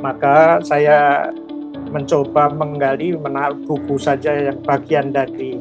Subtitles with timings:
[0.00, 1.30] Maka saya
[1.90, 5.56] mencoba menggali menaruh buku saja yang bagian dari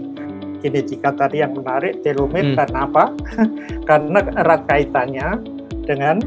[0.59, 2.57] genetika tadi yang menarik telomer hmm.
[2.57, 3.05] karena apa?
[3.89, 5.29] karena erat kaitannya
[5.85, 6.17] dengan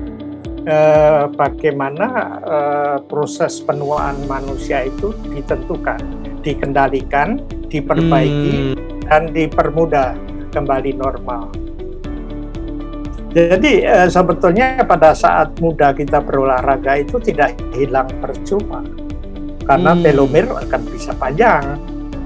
[0.62, 2.06] eh, bagaimana
[2.46, 5.98] eh, proses penuaan manusia itu ditentukan,
[6.46, 9.10] dikendalikan, diperbaiki hmm.
[9.10, 10.14] dan dipermudah
[10.54, 11.67] kembali normal.
[13.28, 18.80] Jadi eh, sebetulnya pada saat muda kita berolahraga itu tidak hilang percuma.
[19.68, 20.00] Karena hmm.
[20.00, 21.76] telomer akan bisa panjang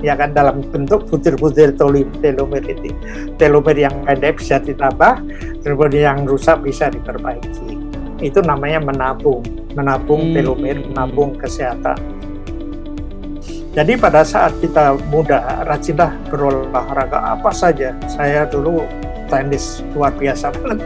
[0.03, 2.91] ya kan dalam bentuk butir-butir telomer itu
[3.39, 5.23] telomer yang pendek bisa ditambah
[5.63, 7.83] telomer yang rusak bisa diperbaiki.
[8.23, 9.43] Itu namanya menabung
[9.75, 10.35] menabung hmm.
[10.39, 11.99] telomer menabung kesehatan.
[13.73, 17.97] Jadi pada saat kita muda rajinlah berolahraga apa saja.
[18.05, 18.85] Saya dulu
[19.33, 20.85] tenis luar biasa banget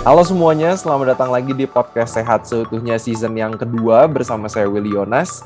[0.00, 4.96] Halo semuanya, selamat datang lagi di podcast Sehat Seutuhnya season yang kedua bersama saya Willy
[4.96, 5.44] Yonas.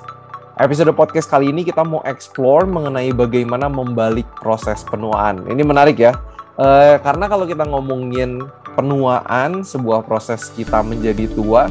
[0.54, 5.42] Episode podcast kali ini kita mau explore mengenai bagaimana membalik proses penuaan.
[5.50, 6.14] Ini menarik ya,
[6.54, 6.66] e,
[7.02, 8.46] karena kalau kita ngomongin
[8.78, 11.66] penuaan, sebuah proses kita menjadi tua,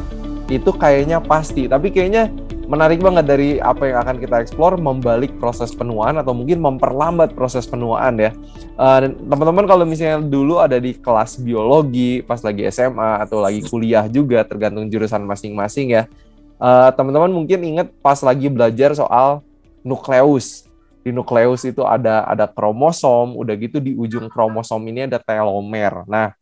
[0.48, 1.64] itu kayaknya pasti.
[1.64, 2.28] Tapi kayaknya
[2.64, 7.68] menarik banget dari apa yang akan kita explore membalik proses penuaan atau mungkin memperlambat proses
[7.68, 8.30] penuaan ya.
[8.76, 14.08] Uh, teman-teman kalau misalnya dulu ada di kelas biologi pas lagi SMA atau lagi kuliah
[14.08, 16.02] juga tergantung jurusan masing-masing ya.
[16.56, 19.44] Uh, teman-teman mungkin ingat pas lagi belajar soal
[19.84, 20.64] nukleus.
[21.04, 26.08] Di nukleus itu ada ada kromosom, udah gitu di ujung kromosom ini ada telomer.
[26.08, 26.32] Nah,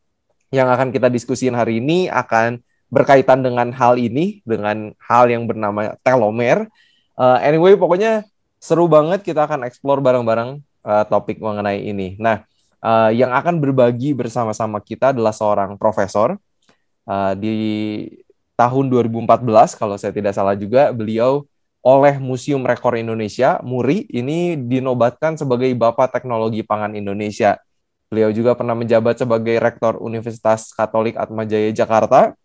[0.54, 2.62] yang akan kita diskusikan hari ini akan
[2.92, 6.68] berkaitan dengan hal ini, dengan hal yang bernama telomer.
[7.16, 8.28] Uh, anyway, pokoknya
[8.60, 12.20] seru banget kita akan explore bareng-bareng uh, topik mengenai ini.
[12.20, 12.44] Nah,
[12.84, 16.36] uh, yang akan berbagi bersama-sama kita adalah seorang profesor
[17.08, 17.56] uh, di
[18.60, 21.48] tahun 2014 kalau saya tidak salah juga beliau
[21.82, 27.58] oleh Museum Rekor Indonesia MURI ini dinobatkan sebagai Bapak Teknologi Pangan Indonesia.
[28.06, 32.36] Beliau juga pernah menjabat sebagai Rektor Universitas Katolik Atmajaya Jakarta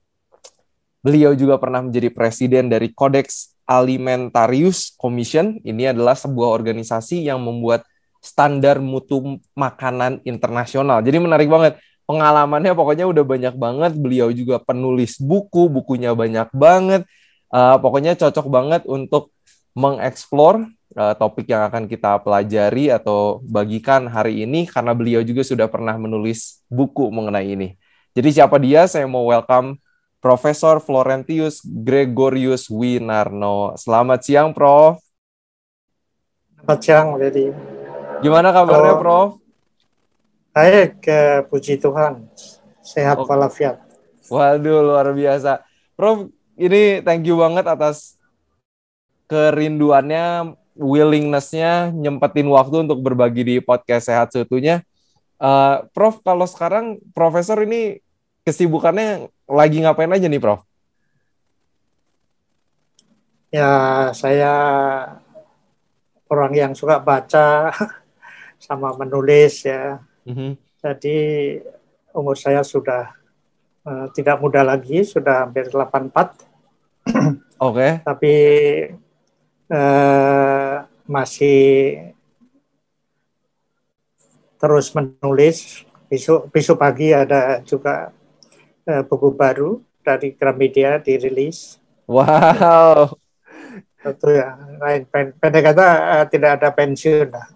[1.05, 5.61] Beliau juga pernah menjadi presiden dari Codex Alimentarius Commission.
[5.61, 7.85] Ini adalah sebuah organisasi yang membuat
[8.23, 11.03] standar mutu makanan internasional.
[11.05, 11.77] Jadi menarik banget.
[12.07, 13.91] Pengalamannya pokoknya udah banyak banget.
[13.99, 17.03] Beliau juga penulis buku, bukunya banyak banget.
[17.51, 19.31] Uh, pokoknya cocok banget untuk
[19.75, 25.67] mengeksplor uh, topik yang akan kita pelajari atau bagikan hari ini karena beliau juga sudah
[25.67, 27.67] pernah menulis buku mengenai ini.
[28.15, 28.87] Jadi siapa dia?
[28.89, 29.77] Saya mau welcome
[30.27, 33.79] Profesor Florentius Gregorius Winarno.
[33.79, 34.99] Selamat siang, Prof.
[36.59, 37.47] Selamat siang, Dedi.
[38.19, 39.29] Gimana kabarnya, oh, Prof?
[40.51, 42.27] Baik, ke puji Tuhan.
[42.83, 43.23] Sehat oh.
[43.23, 43.79] walafiat.
[44.27, 45.63] Waduh, luar biasa.
[45.95, 46.27] Prof,
[46.59, 48.19] ini thank you banget atas
[49.31, 54.83] kerinduannya, willingness-nya, nyempetin waktu untuk berbagi di podcast Sehat Seutuhnya.
[55.39, 58.03] Uh, Prof, kalau sekarang Profesor ini
[58.43, 60.61] kesibukannya lagi ngapain aja nih, Prof?
[63.47, 64.53] Ya, saya
[66.27, 67.71] orang yang suka baca
[68.67, 70.03] sama menulis ya.
[70.27, 70.51] Mm-hmm.
[70.83, 71.17] Jadi
[72.11, 73.15] umur saya sudah
[73.87, 76.11] uh, tidak muda lagi, sudah hampir 84.
[77.07, 77.39] Oke.
[77.63, 77.91] Okay.
[78.03, 78.33] Tapi
[79.71, 80.75] uh,
[81.07, 81.59] masih
[84.59, 85.87] terus menulis.
[86.07, 88.15] Besok besok pagi ada juga
[88.87, 91.77] uh, buku baru dari Gramedia dirilis.
[92.07, 93.19] Wow.
[93.99, 95.85] Itu ya, lain pendek kata
[96.23, 97.47] uh, tidak ada pensiun lah.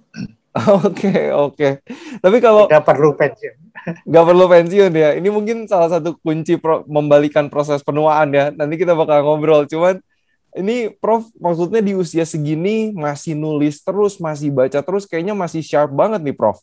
[0.83, 1.55] Oke okay, oke.
[1.55, 1.71] Okay.
[2.19, 3.55] Tapi kalau tidak perlu pensiun.
[4.03, 5.09] Nggak perlu pensiun ya.
[5.15, 8.51] Ini mungkin salah satu kunci pro, membalikan proses penuaan ya.
[8.51, 9.63] Nanti kita bakal ngobrol.
[9.63, 10.03] Cuman
[10.51, 15.95] ini Prof maksudnya di usia segini masih nulis terus, masih baca terus, kayaknya masih sharp
[15.95, 16.59] banget nih Prof.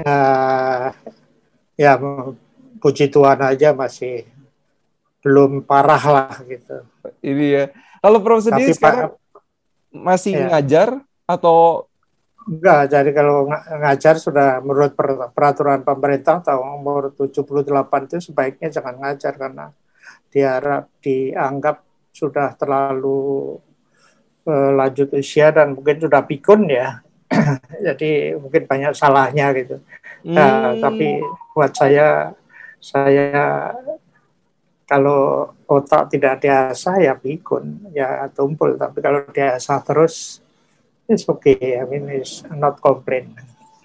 [0.00, 0.92] Uh,
[1.80, 1.96] ya
[2.80, 4.24] puji Tuhan aja masih
[5.20, 6.82] belum parah lah gitu.
[7.20, 7.64] Ini ya.
[8.00, 9.12] Kalau Prof sendiri Tapi, sekarang
[9.92, 10.46] masih ya.
[10.56, 10.88] ngajar
[11.28, 11.84] atau
[12.48, 12.82] enggak?
[12.88, 14.96] Jadi kalau ngajar sudah menurut
[15.36, 19.66] peraturan pemerintah tahun umur 78 itu sebaiknya jangan ngajar karena
[20.32, 23.60] diharap dianggap sudah terlalu
[24.48, 27.04] uh, lanjut usia dan mungkin sudah pikun ya.
[27.86, 29.78] Jadi mungkin banyak salahnya gitu.
[30.24, 30.34] Hmm.
[30.34, 31.20] Nah, tapi
[31.54, 32.34] buat saya
[32.80, 33.76] saya
[34.88, 38.74] kalau otak tidak diasah ya pikun, ya tumpul.
[38.74, 40.42] Tapi kalau diasah terus,
[41.06, 41.78] it's okay.
[41.78, 43.30] I mean, it's not complain.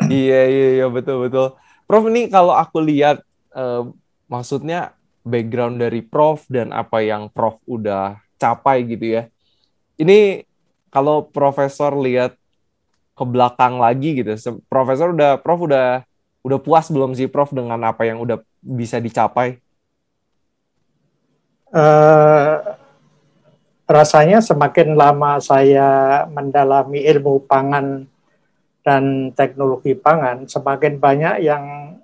[0.10, 1.54] iya iya iya betul betul.
[1.86, 3.22] Prof ini kalau aku lihat
[3.54, 3.84] eh,
[4.26, 9.24] maksudnya background dari Prof dan apa yang Prof udah capai gitu ya.
[10.02, 10.42] Ini
[10.90, 12.34] kalau Profesor lihat
[13.16, 14.34] ke belakang lagi gitu,
[14.66, 16.02] Profesor udah Prof udah
[16.46, 19.58] udah puas belum sih Prof dengan apa yang udah bisa dicapai?
[21.74, 22.62] Uh,
[23.90, 28.06] rasanya semakin lama saya mendalami ilmu pangan
[28.86, 31.98] dan teknologi pangan, semakin banyak yang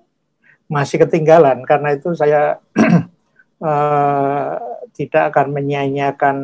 [0.65, 1.61] masih ketinggalan.
[1.61, 2.57] Karena itu saya
[3.61, 4.51] uh,
[4.97, 6.37] tidak akan menyia-nyiakan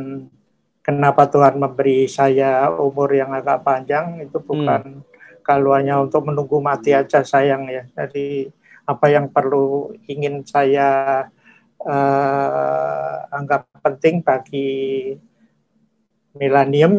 [0.86, 5.07] kenapa Tuhan memberi saya umur yang agak panjang itu bukan hmm.
[5.48, 7.88] Kalau hanya untuk menunggu mati aja sayang ya.
[7.96, 8.52] Jadi
[8.84, 11.24] apa yang perlu ingin saya
[11.88, 15.16] uh, anggap penting bagi
[16.36, 16.94] milenium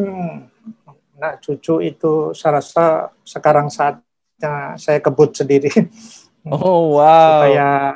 [1.19, 5.69] nak cucu itu saya rasa sekarang saatnya saya kebut sendiri.
[6.47, 7.43] Oh wow.
[7.43, 7.93] Supaya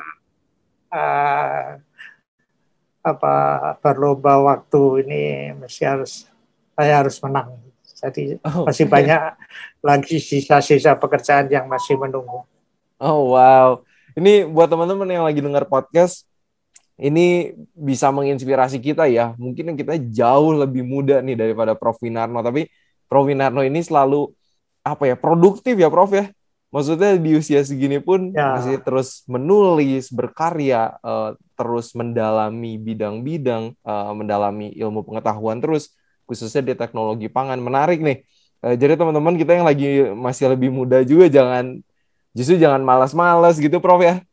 [0.92, 1.80] uh,
[3.00, 3.34] apa
[3.80, 5.24] berlomba waktu ini
[5.56, 6.28] mesti harus
[6.76, 7.63] saya harus menang.
[8.04, 9.20] Jadi oh, masih banyak
[9.80, 12.44] lagi sisa-sisa pekerjaan yang masih menunggu.
[13.00, 13.80] Oh wow.
[14.14, 16.28] Ini buat teman-teman yang lagi dengar podcast,
[17.00, 19.34] ini bisa menginspirasi kita ya.
[19.40, 22.70] Mungkin kita jauh lebih muda nih daripada Prof Winarno, tapi
[23.10, 24.30] Prof Winarno ini selalu
[24.84, 26.30] apa ya produktif ya Prof ya.
[26.74, 28.58] Maksudnya di usia segini pun ya.
[28.58, 35.94] masih terus menulis, berkarya, uh, terus mendalami bidang-bidang, uh, mendalami ilmu pengetahuan terus,
[36.28, 37.60] khususnya di teknologi pangan.
[37.60, 38.24] Menarik nih.
[38.64, 41.80] Uh, jadi teman-teman kita yang lagi masih lebih muda juga jangan
[42.34, 44.20] justru jangan malas-malas gitu, Prof ya.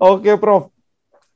[0.00, 0.72] Oke, Prof.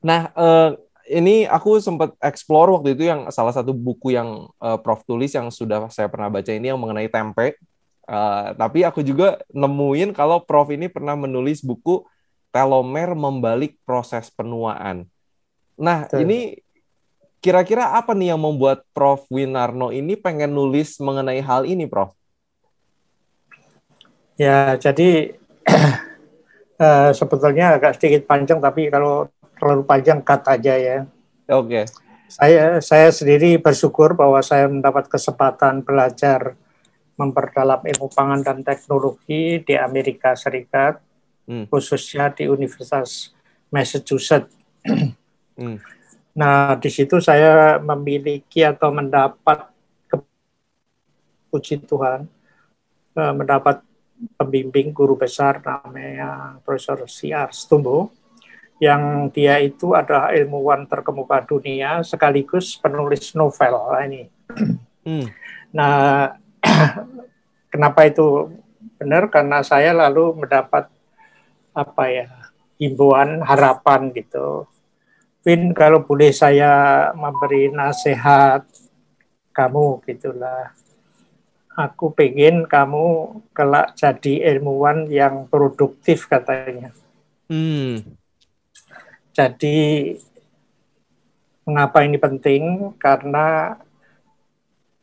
[0.01, 0.75] Nah, uh,
[1.07, 5.47] ini aku sempat explore waktu itu yang salah satu buku yang uh, Prof tulis yang
[5.47, 7.55] sudah saya pernah baca ini yang mengenai tempe.
[8.07, 12.03] Uh, tapi aku juga nemuin kalau Prof ini pernah menulis buku
[12.51, 15.07] telomer membalik proses penuaan.
[15.77, 16.25] Nah, Betul.
[16.25, 16.39] ini
[17.37, 22.17] kira-kira apa nih yang membuat Prof Winarno ini pengen nulis mengenai hal ini, Prof?
[24.37, 25.37] Ya, jadi
[26.77, 30.97] uh, sebetulnya agak sedikit panjang tapi kalau terlalu panjang cut aja ya.
[31.49, 31.85] Oke.
[31.85, 31.85] Okay.
[32.27, 36.59] Saya saya sendiri bersyukur bahwa saya mendapat kesempatan belajar
[37.17, 41.01] memperdalam ilmu pangan dan teknologi di Amerika Serikat,
[41.49, 41.65] hmm.
[41.71, 43.33] khususnya di Universitas
[43.73, 44.53] Massachusetts.
[45.57, 45.77] hmm.
[46.37, 49.73] Nah, di situ saya memiliki atau mendapat
[51.49, 52.29] puji Tuhan,
[53.17, 53.81] eh, mendapat
[54.37, 57.49] pembimbing guru besar namanya Profesor C.R.
[57.49, 58.13] Stumbo,
[58.77, 64.29] yang dia itu adalah ilmuwan terkemuka dunia sekaligus penulis novel nah, ini.
[65.01, 65.25] Hmm.
[65.73, 66.37] Nah,
[67.73, 68.53] kenapa itu
[69.01, 69.33] benar?
[69.33, 70.93] Karena saya lalu mendapat
[71.73, 72.29] apa ya
[72.77, 74.69] himbauan harapan gitu.
[75.47, 78.67] Vin kalau boleh saya memberi nasihat
[79.55, 80.75] kamu gitulah.
[81.71, 86.91] Aku pengen kamu kelak jadi ilmuwan yang produktif katanya.
[87.47, 88.17] Hmm
[89.37, 89.77] jadi
[91.61, 92.89] mengapa ini penting?
[92.97, 93.77] Karena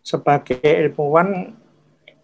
[0.03, 1.55] sebagai ilmuwan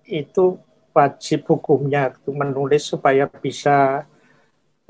[0.03, 0.59] itu
[0.91, 4.11] wajib hukumnya itu menulis supaya bisa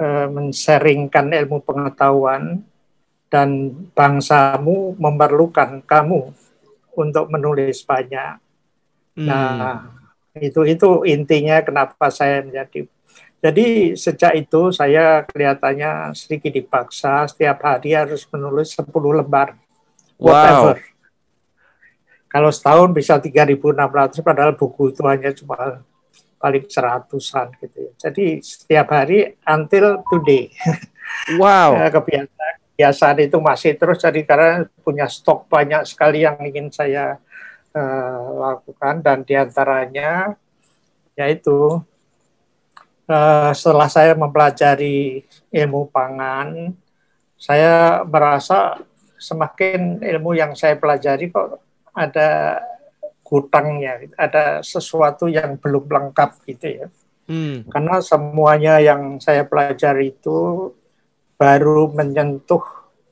[0.00, 2.64] e, menseringkan ilmu pengetahuan
[3.30, 6.34] dan bangsamu memerlukan kamu
[6.98, 8.42] untuk menulis banyak.
[9.14, 9.26] Hmm.
[9.26, 9.78] Nah,
[10.34, 12.86] itu itu intinya kenapa saya menjadi
[13.40, 19.56] jadi sejak itu saya kelihatannya sedikit dipaksa setiap hari harus menulis 10 lembar.
[20.20, 20.76] Whatever.
[20.76, 20.88] Wow.
[22.30, 25.80] Kalau setahun bisa 3.600 padahal buku itu hanya cuma
[26.36, 27.92] paling seratusan gitu ya.
[27.96, 30.52] Jadi setiap hari until today.
[31.40, 31.80] Wow.
[31.96, 37.20] kebiasaan, kebiasaan itu masih terus jadi karena punya stok banyak sekali yang ingin saya
[37.76, 40.32] uh, lakukan dan di antaranya
[41.12, 41.76] yaitu
[43.04, 46.72] uh, setelah saya mempelajari ilmu pangan,
[47.36, 48.80] saya merasa
[49.20, 51.60] semakin ilmu yang saya pelajari kok
[51.92, 52.64] ada
[53.28, 56.86] gutangnya, ada sesuatu yang belum lengkap gitu ya.
[57.28, 57.68] Hmm.
[57.68, 60.72] Karena semuanya yang saya pelajari itu
[61.40, 62.60] baru menyentuh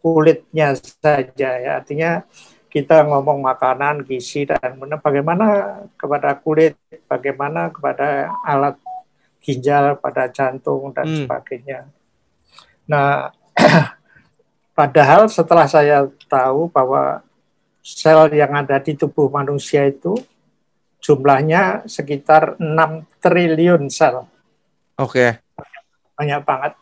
[0.04, 1.80] kulitnya saja ya.
[1.80, 2.28] Artinya
[2.68, 6.76] kita ngomong makanan, gizi dan bagaimana kepada kulit,
[7.08, 8.76] bagaimana kepada alat
[9.40, 11.24] ginjal, pada jantung dan hmm.
[11.24, 11.88] sebagainya.
[12.84, 13.32] Nah,
[14.78, 17.24] padahal setelah saya tahu bahwa
[17.80, 20.20] sel yang ada di tubuh manusia itu
[21.00, 24.28] jumlahnya sekitar 6 triliun sel.
[25.00, 25.40] Oke.
[26.18, 26.72] Banyak banget.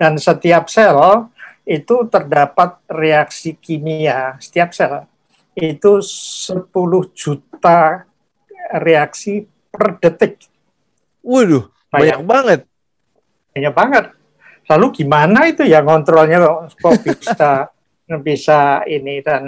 [0.00, 1.28] Dan setiap sel
[1.68, 5.04] itu terdapat reaksi kimia setiap sel
[5.52, 6.72] itu 10
[7.12, 8.08] juta
[8.80, 10.40] reaksi per detik.
[11.20, 12.60] Waduh, banyak, banyak banget.
[13.52, 14.04] Banyak banget.
[14.72, 16.40] Lalu gimana itu ya kontrolnya
[16.80, 17.68] kok bisa
[18.26, 19.42] bisa ini dan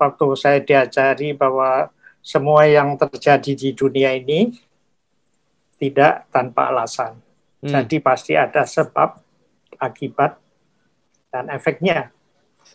[0.00, 1.92] waktu saya diajari bahwa
[2.22, 4.54] semua yang terjadi di dunia ini
[5.78, 7.18] tidak tanpa alasan.
[7.62, 7.70] Hmm.
[7.70, 9.21] Jadi pasti ada sebab,
[9.82, 10.38] akibat,
[11.34, 12.14] dan efeknya.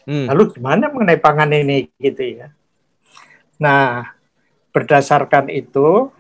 [0.03, 0.27] Hmm.
[0.27, 2.51] Lalu gimana mengenai pangan ini gitu ya?
[3.61, 4.11] Nah,
[4.75, 6.11] berdasarkan itu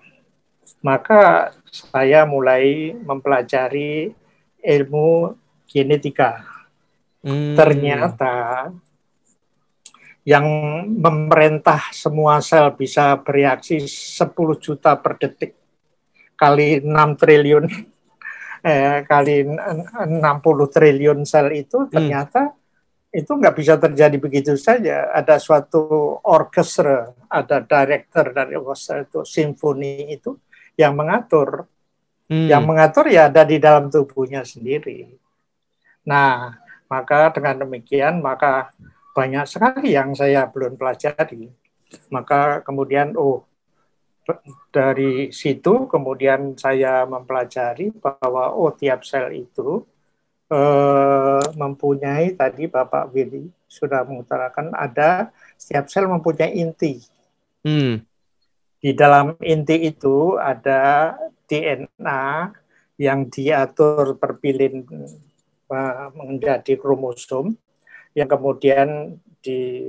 [0.85, 4.13] maka saya mulai mempelajari
[4.61, 5.35] ilmu
[5.67, 6.45] genetika.
[7.25, 7.57] Hmm.
[7.57, 8.69] Ternyata
[10.27, 10.45] yang
[10.99, 14.27] memerintah semua sel bisa bereaksi 10
[14.59, 15.55] juta per detik
[16.35, 17.65] kali 6 triliun
[18.63, 20.21] eh, kali 60
[20.73, 21.91] triliun sel itu hmm.
[21.91, 23.19] ternyata hmm.
[23.19, 25.09] itu nggak bisa terjadi begitu saja.
[25.13, 30.37] Ada suatu orkestra, ada director dari orkestra itu simfoni itu
[30.77, 31.65] yang mengatur
[32.27, 32.47] Hmm.
[32.51, 35.07] Yang mengatur ya ada di dalam tubuhnya sendiri.
[36.03, 36.59] Nah,
[36.91, 38.71] maka dengan demikian maka
[39.15, 41.47] banyak sekali yang saya belum pelajari.
[42.11, 43.47] Maka kemudian oh
[44.71, 49.83] dari situ kemudian saya mempelajari bahwa oh tiap sel itu
[50.51, 57.03] eh, mempunyai tadi Bapak Willy sudah mengutarakan ada setiap sel mempunyai inti.
[57.63, 58.03] Hmm.
[58.77, 61.15] Di dalam inti itu ada
[61.49, 62.53] DNA
[62.97, 64.85] yang diatur perpilin
[65.69, 67.57] uh, menjadi kromosom
[68.17, 69.85] yang kemudian di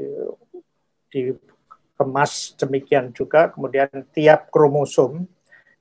[1.99, 5.27] dikemas demikian juga kemudian tiap kromosom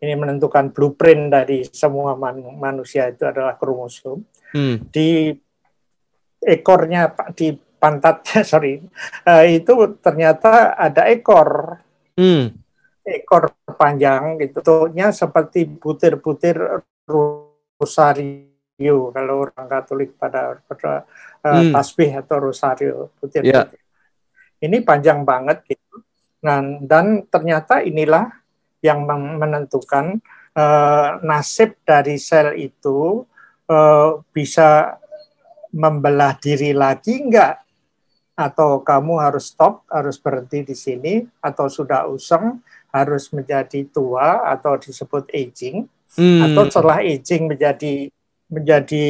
[0.01, 4.25] ini menentukan blueprint dari semua man, manusia itu adalah kromosom
[4.57, 4.89] hmm.
[4.89, 5.29] di
[6.41, 8.81] ekornya di pantatnya sorry
[9.29, 11.77] uh, itu ternyata ada ekor
[12.17, 12.67] hmm
[13.07, 21.07] ekor panjang gitu bentuknya seperti butir-butir rosario kalau orang Katolik pada pada
[21.41, 21.71] uh, hmm.
[21.71, 23.79] tasbih atau rosario butir-butir.
[23.79, 24.59] Yeah.
[24.59, 26.03] Ini panjang banget gitu.
[26.47, 28.31] Nah, dan ternyata inilah
[28.79, 29.03] yang
[29.35, 30.23] menentukan
[30.55, 33.27] uh, nasib dari sel itu
[33.67, 34.95] uh, bisa
[35.75, 37.67] membelah diri lagi enggak
[38.37, 42.61] atau kamu harus stop, harus berhenti di sini, atau sudah usang,
[42.93, 46.41] harus menjadi tua atau disebut aging, hmm.
[46.45, 48.13] atau setelah aging menjadi
[48.47, 49.05] menjadi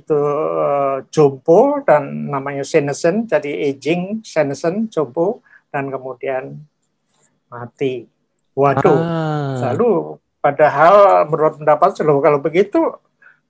[0.00, 6.56] itu uh, jompo dan namanya senescent, jadi aging, senescent, jompo, dan kemudian
[7.48, 8.08] mati.
[8.58, 9.70] Waduh, ah.
[9.70, 12.80] lalu padahal menurut pendapat seluruh kalau begitu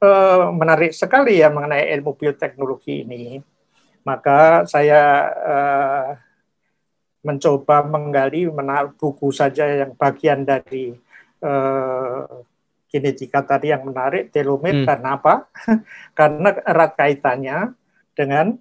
[0.01, 3.41] uh, menarik sekali ya mengenai ilmu bioteknologi ini
[4.05, 5.03] maka saya
[5.33, 6.09] uh,
[7.21, 10.97] mencoba menggali menaruh buku saja yang bagian dari
[11.45, 12.25] uh,
[12.89, 14.89] genetika tadi yang menarik telomere hmm.
[14.89, 15.35] karena apa?
[16.19, 17.59] karena erat kaitannya
[18.17, 18.57] dengan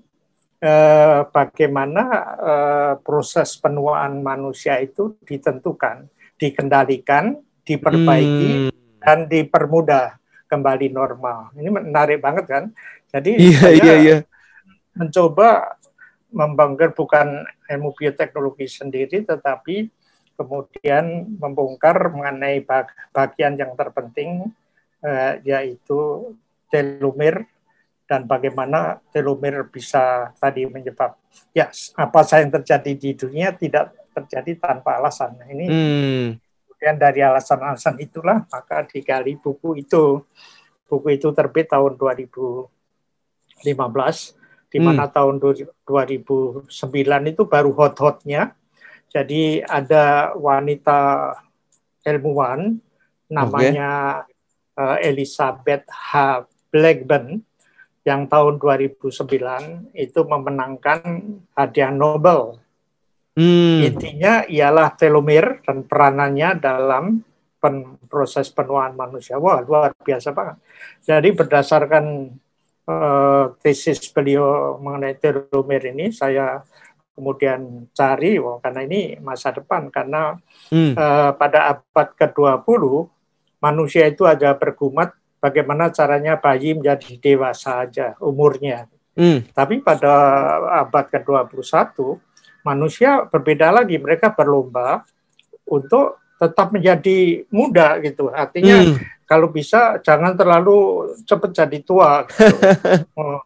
[0.61, 2.03] uh, bagaimana
[2.37, 7.37] uh, proses penuaan manusia itu ditentukan, dikendalikan,
[7.67, 9.01] diperbaiki hmm.
[9.03, 11.51] dan dipermudah kembali normal.
[11.57, 12.63] Ini menarik banget kan?
[13.11, 14.17] Jadi iya, saya, iya, iya
[14.97, 15.77] mencoba
[16.33, 19.87] membangkit bukan ilmu bioteknologi sendiri, tetapi
[20.35, 22.65] kemudian membongkar mengenai
[23.13, 24.49] bagian yang terpenting,
[25.05, 26.33] eh, yaitu
[26.67, 27.47] telomere
[28.07, 31.19] dan bagaimana telomere bisa tadi menyebab
[31.51, 31.67] ya
[31.99, 35.35] apa saja yang terjadi di dunia tidak terjadi tanpa alasan.
[35.35, 36.27] Nah, ini hmm.
[36.65, 40.23] kemudian dari alasan-alasan itulah maka digali buku itu.
[40.87, 42.71] Buku itu terbit tahun 2015
[44.71, 45.13] di mana hmm.
[45.13, 46.71] tahun 2009
[47.27, 48.55] itu baru hot-hotnya.
[49.11, 51.31] Jadi ada wanita
[52.07, 52.79] ilmuwan
[53.27, 54.79] namanya okay.
[54.79, 56.43] uh, eh, Elizabeth H.
[56.71, 57.43] Blackburn
[58.07, 60.99] yang tahun 2009 itu memenangkan
[61.51, 62.55] hadiah Nobel.
[63.35, 63.83] Hmm.
[63.83, 67.19] Intinya ialah telomere dan peranannya dalam
[67.59, 69.35] pen proses penuaan manusia.
[69.35, 70.57] Wah, luar biasa banget.
[71.03, 72.31] Jadi berdasarkan
[72.87, 76.63] uh, tesis beliau mengenai telomere ini saya
[77.11, 80.37] kemudian cari oh, karena ini masa depan karena
[80.71, 80.93] hmm.
[80.95, 82.83] uh, pada abad ke-20
[83.59, 88.89] manusia itu ada bergumat bagaimana caranya bayi menjadi dewasa saja umurnya.
[89.17, 89.41] Hmm.
[89.49, 90.13] Tapi pada
[90.85, 91.97] abad ke-21
[92.61, 95.01] manusia berbeda lagi mereka berlomba
[95.65, 98.29] untuk tetap menjadi muda gitu.
[98.29, 99.25] Artinya hmm.
[99.25, 102.29] kalau bisa jangan terlalu cepat jadi tua.
[102.29, 102.61] Gitu.
[103.19, 103.41] oh,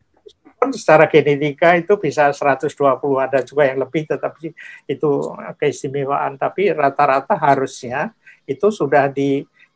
[0.70, 2.70] secara genetika itu bisa 120
[3.18, 4.54] ada juga yang lebih tetapi
[4.86, 5.10] itu
[5.58, 8.14] keistimewaan tapi rata-rata harusnya
[8.46, 9.10] itu sudah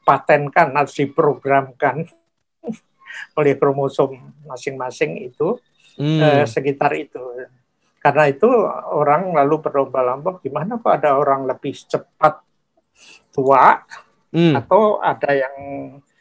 [0.06, 2.06] dipatenkan harus diprogramkan
[3.40, 4.14] oleh kromosom
[4.46, 5.58] masing-masing itu
[5.98, 6.22] hmm.
[6.22, 7.18] eh, sekitar itu
[7.98, 8.46] karena itu
[8.94, 12.38] orang lalu berlomba-lomba gimana kok ada orang lebih cepat
[13.34, 13.82] tua
[14.30, 14.54] hmm.
[14.62, 15.56] atau ada yang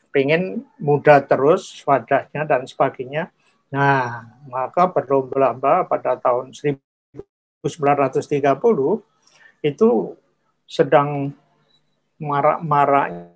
[0.09, 3.29] pengen muda terus wadahnya dan sebagainya
[3.75, 7.67] Nah, maka berlomba-lomba pada tahun 1930
[9.67, 9.91] itu
[10.63, 11.35] sedang
[12.23, 13.34] marak-maraknya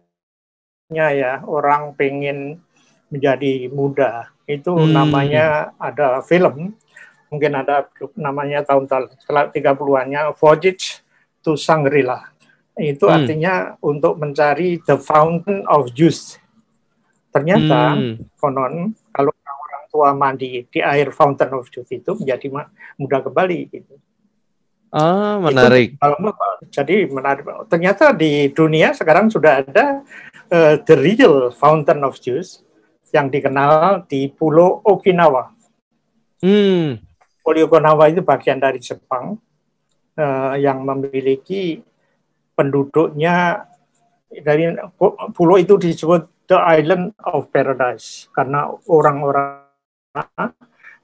[0.93, 2.61] ya orang pengen
[3.13, 4.33] menjadi muda.
[4.49, 4.93] Itu hmm.
[4.93, 6.73] namanya ada film,
[7.29, 11.05] mungkin ada namanya tahun 30-annya Voyage
[11.45, 12.33] to Shangri-La.
[12.79, 13.15] Itu hmm.
[13.15, 13.55] artinya
[13.85, 16.41] untuk mencari the fountain of youth.
[17.29, 18.41] Ternyata hmm.
[18.41, 19.33] konon kalau
[19.89, 22.47] tua mandi di air Fountain of Youth itu menjadi
[23.01, 23.97] mudah kembali gitu.
[24.89, 26.01] Ah, menarik.
[26.01, 26.33] Itu,
[26.73, 27.45] jadi menarik.
[27.69, 30.01] Ternyata di dunia sekarang sudah ada
[30.49, 32.65] uh, the real Fountain of Youth
[33.13, 35.53] yang dikenal di Pulau Okinawa.
[36.41, 37.01] Hmm.
[37.45, 39.37] Pulau Okinawa itu bagian dari Jepang
[40.17, 41.85] uh, yang memiliki
[42.57, 43.69] penduduknya
[44.29, 44.77] dari
[45.33, 49.65] pulau itu disebut the Island of Paradise karena orang-orang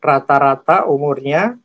[0.03, 1.57] rata-rata umurnya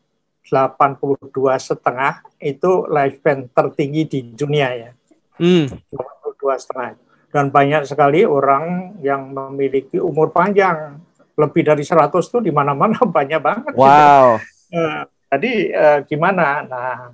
[0.50, 1.30] 82
[1.62, 4.92] setengah itu lifespan tertinggi di dunia ya.
[5.38, 5.70] Hmm.
[5.94, 6.98] 82 setengah.
[7.30, 10.98] Dan banyak sekali orang yang memiliki umur panjang.
[11.38, 13.74] Lebih dari 100 tuh di mana-mana banyak banget.
[13.78, 14.42] Wow.
[14.42, 14.48] Gitu.
[14.70, 15.02] Uh,
[15.34, 16.62] jadi uh, gimana?
[16.62, 17.10] Nah,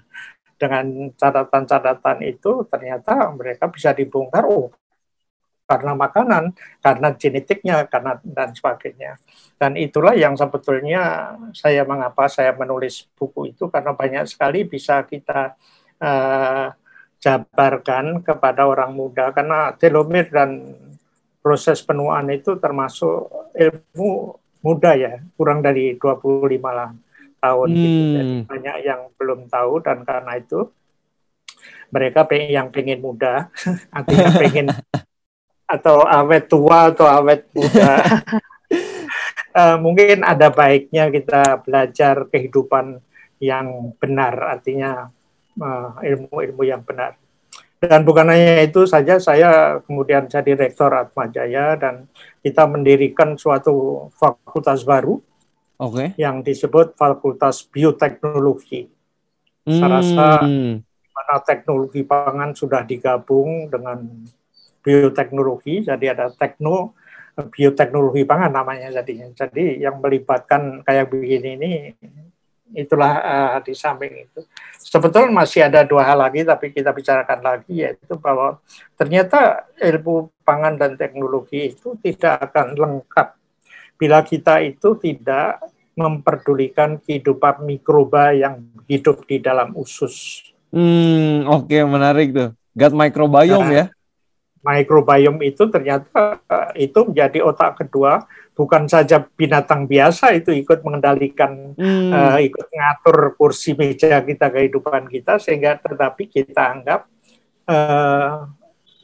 [0.59, 4.43] dengan catatan-catatan itu ternyata mereka bisa dibongkar.
[4.43, 4.75] Oh,
[5.65, 9.18] karena makanan, karena genetiknya, karena dan sebagainya.
[9.57, 15.57] Dan itulah yang sebetulnya saya mengapa saya menulis buku itu karena banyak sekali bisa kita
[16.00, 16.70] uh,
[17.18, 20.50] jabarkan kepada orang muda karena telomere dan
[21.42, 26.94] proses penuaan itu termasuk ilmu muda ya, kurang dari 25 lah
[27.42, 27.77] tahun hmm.
[27.77, 28.01] gitu.
[28.13, 30.70] Jadi banyak yang belum tahu dan karena itu
[31.89, 33.50] mereka yang pengen muda,
[33.98, 34.68] artinya pengen
[35.65, 38.21] atau awet tua atau awet muda.
[39.53, 43.01] uh, mungkin ada baiknya kita belajar kehidupan
[43.43, 45.11] yang benar, artinya
[45.59, 47.19] eh, ilmu-ilmu uh, yang benar.
[47.83, 52.07] Dan bukan hanya itu saja, saya kemudian jadi rektor Atmajaya dan
[52.39, 55.19] kita mendirikan suatu fakultas baru
[55.77, 56.15] okay.
[56.15, 58.87] yang disebut Fakultas Bioteknologi.
[59.67, 59.75] Hmm.
[59.75, 60.27] Saya rasa
[61.15, 64.23] mana teknologi pangan sudah digabung dengan
[64.85, 66.93] bioteknologi, jadi ada tekno
[67.35, 69.27] bioteknologi pangan namanya jadinya.
[69.35, 71.71] Jadi yang melibatkan kayak begini ini
[72.71, 74.39] itulah uh, di samping itu.
[74.79, 78.61] Sebetulnya masih ada dua hal lagi tapi kita bicarakan lagi yaitu bahwa
[78.95, 83.27] ternyata ilmu pangan dan teknologi itu tidak akan lengkap
[83.95, 85.59] bila kita itu tidak
[85.95, 90.43] memperdulikan kehidupan mikroba yang hidup di dalam usus.
[90.75, 92.50] Hmm, oke okay, menarik tuh.
[92.75, 93.95] Gut microbiome nah, ya
[94.65, 98.25] microbiome itu ternyata eh, itu menjadi otak kedua
[98.57, 102.09] bukan saja binatang biasa itu ikut mengendalikan hmm.
[102.09, 107.03] uh, ikut mengatur kursi meja kita kehidupan kita sehingga tetapi kita anggap
[107.67, 108.47] uh,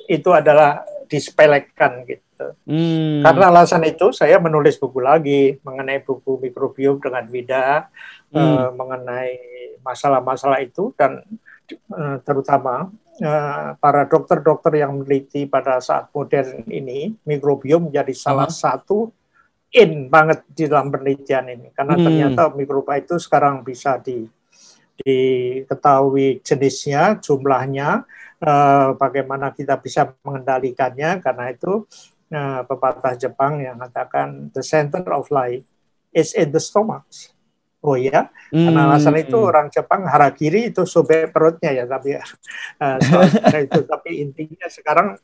[0.08, 3.28] itu adalah disepelekan gitu hmm.
[3.28, 7.92] karena alasan itu saya menulis buku lagi mengenai buku mikrobiom dengan Wida
[8.32, 8.40] hmm.
[8.40, 9.36] uh, mengenai
[9.84, 11.28] masalah-masalah itu dan
[11.92, 12.88] uh, terutama
[13.20, 18.62] Eh, para dokter-dokter yang meneliti pada saat modern ini, mikrobiom menjadi salah uh -huh.
[18.64, 18.98] satu
[19.76, 22.04] in banget di dalam penelitian ini karena hmm.
[22.04, 24.28] ternyata mikroba itu sekarang bisa di
[25.02, 28.06] diketahui jenisnya, jumlahnya,
[28.44, 31.90] uh, bagaimana kita bisa mengendalikannya karena itu
[32.30, 35.66] uh, pepatah Jepang yang mengatakan the center of life
[36.14, 37.08] is in the stomach.
[37.82, 38.62] Oh ya, hmm.
[38.62, 44.70] karena alasan itu orang Jepang harakiri itu sobek perutnya ya tapi uh, itu tapi intinya
[44.70, 45.18] sekarang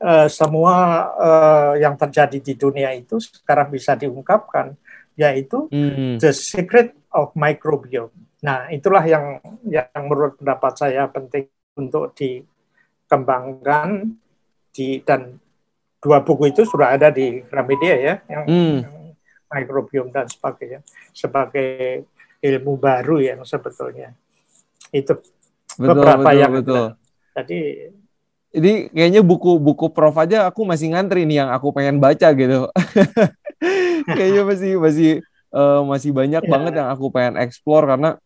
[0.00, 0.74] uh, semua
[1.12, 4.80] uh, yang terjadi di dunia itu sekarang bisa diungkapkan
[5.12, 6.16] yaitu hmm.
[6.16, 8.16] the secret of microbiome.
[8.40, 9.36] Nah itulah yang
[9.68, 14.16] yang menurut pendapat saya penting untuk dikembangkan
[14.72, 15.36] di dan
[16.00, 18.76] dua buku itu sudah ada di Gramedia ya yang, hmm.
[18.88, 18.99] yang
[19.50, 22.06] microbiome dan sebagainya sebagai
[22.40, 24.14] ilmu baru yang sebetulnya
[24.94, 25.12] itu
[25.76, 26.84] betul, beberapa betul, yang betul.
[27.36, 27.60] jadi
[28.50, 32.66] Jadi kayaknya buku-buku Prof aja aku masih ngantri nih yang aku pengen baca gitu.
[34.18, 35.10] kayaknya masih masih
[35.54, 36.50] uh, masih banyak yeah.
[36.50, 38.18] banget yang aku pengen explore karena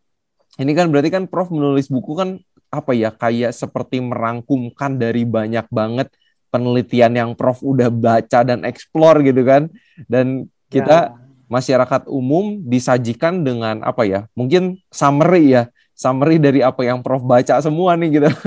[0.57, 2.41] ini kan berarti kan Prof menulis buku kan
[2.73, 6.09] apa ya kayak seperti merangkumkan dari banyak banget
[6.55, 9.67] penelitian yang Prof udah baca dan explore gitu kan.
[10.07, 11.47] Dan kita yeah.
[11.47, 14.27] masyarakat umum disajikan dengan apa ya?
[14.35, 18.31] Mungkin summary ya, summary dari apa yang Prof baca semua nih gitu.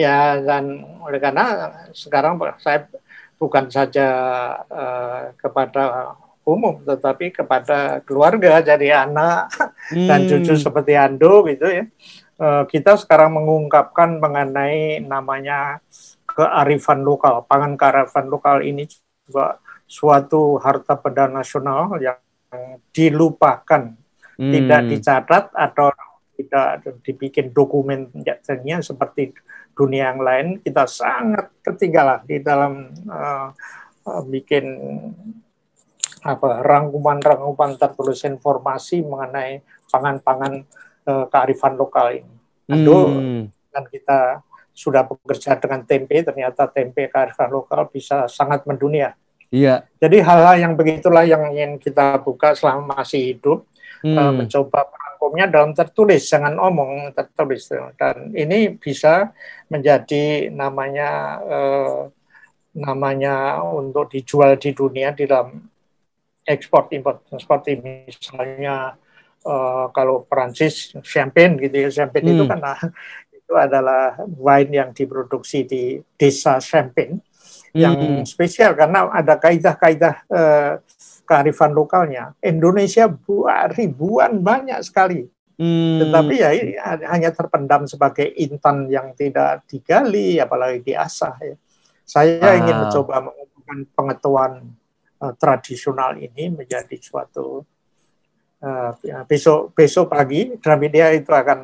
[0.00, 2.88] Ya, dan oleh karena sekarang saya
[3.36, 4.08] bukan saja
[4.64, 6.16] uh, kepada
[6.48, 9.52] umum, tetapi kepada keluarga, jadi anak
[9.92, 10.08] hmm.
[10.08, 11.84] dan cucu seperti Ando gitu ya.
[12.40, 15.84] Uh, kita sekarang mengungkapkan mengenai namanya
[16.24, 17.44] kearifan lokal.
[17.44, 18.88] Pangan kearifan lokal ini
[19.28, 22.20] juga suatu harta benda nasional yang
[22.92, 23.96] dilupakan,
[24.36, 24.52] hmm.
[24.52, 25.88] tidak dicatat atau
[26.38, 29.34] tidak dibikin dokumennya seperti
[29.74, 33.50] dunia yang lain kita sangat ketinggalan di dalam uh,
[34.06, 34.66] uh, bikin
[36.26, 40.66] apa rangkuman-rangkuman tertulis informasi mengenai pangan-pangan
[41.06, 42.34] uh, kearifan lokal ini.
[42.68, 43.42] Aduh, hmm.
[43.70, 44.42] dan kita
[44.74, 49.14] sudah bekerja dengan tempe, ternyata tempe kearifan lokal bisa sangat mendunia.
[49.48, 49.88] Iya.
[49.96, 53.64] Jadi hal-hal yang begitulah yang ingin kita buka selama masih hidup,
[54.04, 54.16] hmm.
[54.16, 54.80] uh, mencoba
[55.18, 57.66] hukumnya dalam tertulis, jangan omong tertulis.
[57.98, 59.34] Dan ini bisa
[59.66, 62.00] menjadi namanya eh,
[62.78, 65.58] namanya untuk dijual di dunia di dalam
[66.46, 68.94] ekspor impor seperti misalnya
[69.42, 72.34] eh, kalau Perancis champagne gitu ya champagne hmm.
[72.38, 72.60] itu kan
[73.36, 77.18] itu adalah wine yang diproduksi di desa champagne.
[77.76, 80.72] Yang spesial karena ada kaidah-kaidah eh,
[81.28, 82.32] kearifan lokalnya.
[82.40, 85.28] Indonesia buat ribuan banyak sekali.
[85.58, 85.98] Hmm.
[86.00, 91.34] Tetapi ya ini hanya terpendam sebagai intan yang tidak digali, apalagi diasah.
[91.42, 91.56] Ya.
[92.06, 92.56] Saya ah.
[92.56, 94.52] ingin mencoba mengumpulkan pengetahuan
[95.20, 97.66] uh, tradisional ini menjadi suatu
[98.62, 98.90] uh,
[99.26, 101.58] besok besok pagi Gramedia itu akan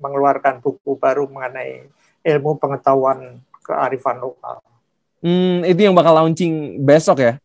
[0.00, 1.86] mengeluarkan buku baru mengenai
[2.24, 4.60] ilmu pengetahuan kearifan lokal.
[5.24, 7.40] Hmm, itu yang bakal launching besok ya?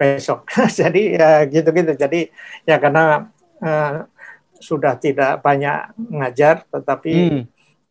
[0.00, 0.48] besok.
[0.80, 1.92] Jadi ya gitu-gitu.
[1.92, 2.32] Jadi
[2.64, 3.28] ya karena
[3.60, 4.08] uh,
[4.56, 7.42] sudah tidak banyak mengajar, tetapi hmm.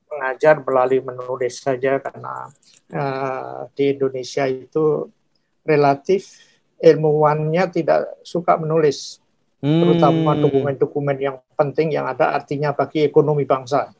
[0.09, 2.49] mengajar melalui menulis saja karena
[2.89, 5.13] uh, di Indonesia itu
[5.61, 6.41] relatif
[6.81, 9.21] ilmuwannya tidak suka menulis,
[9.61, 9.81] hmm.
[9.85, 13.93] terutama dokumen-dokumen yang penting yang ada artinya bagi ekonomi bangsa.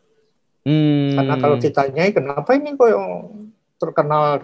[0.66, 1.14] Hmm.
[1.14, 3.06] Karena kalau ditanyai kenapa ini kok yang
[3.80, 4.44] terkenal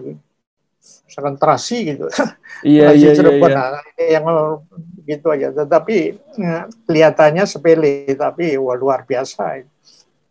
[1.06, 2.06] misalkan terasi gitu.
[2.64, 3.52] Iya, iya, iya, iya.
[3.52, 4.24] Nah, yang
[5.04, 5.52] gitu aja.
[5.52, 5.96] Tetapi
[6.40, 9.60] ya, kelihatannya sepele, tapi wah, luar biasa.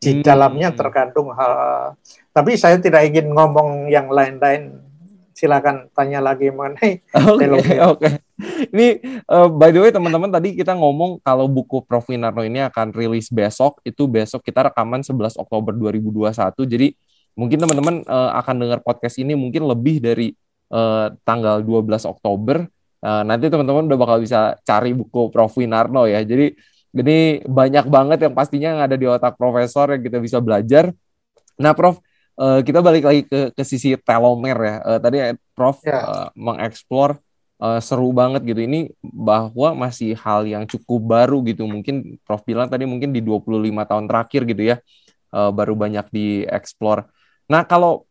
[0.01, 0.25] Di hmm.
[0.25, 1.93] dalamnya terkandung hal.
[2.33, 4.81] Tapi saya tidak ingin ngomong yang lain-lain.
[5.37, 7.99] Silakan tanya lagi mengenai Oke, okay, oke.
[7.99, 8.11] Okay.
[8.71, 8.87] Ini
[9.27, 13.29] uh, by the way teman-teman tadi kita ngomong kalau buku Prof Winarno ini akan rilis
[13.29, 13.83] besok.
[13.85, 16.33] Itu besok kita rekaman 11 Oktober 2021.
[16.65, 16.87] Jadi
[17.35, 20.33] mungkin teman-teman uh, akan dengar podcast ini mungkin lebih dari
[20.75, 22.67] uh, tanggal 12 Oktober.
[22.99, 26.19] Uh, nanti teman-teman udah bakal bisa cari buku Prof Winarno ya.
[26.25, 26.51] Jadi
[26.95, 30.91] ini banyak banget yang pastinya yang ada di otak profesor yang kita bisa belajar.
[31.59, 31.99] Nah, Prof,
[32.39, 34.75] uh, kita balik lagi ke ke sisi telomer ya.
[34.83, 35.17] Uh, tadi
[35.55, 35.99] Prof ya.
[36.01, 37.19] uh, mengeksplor
[37.59, 38.63] uh, seru banget gitu.
[38.63, 41.67] Ini bahwa masih hal yang cukup baru gitu.
[41.67, 43.51] Mungkin Prof bilang tadi mungkin di 25
[43.91, 44.77] tahun terakhir gitu ya.
[45.35, 47.11] Uh, baru banyak dieksplor.
[47.51, 48.04] Nah, kalau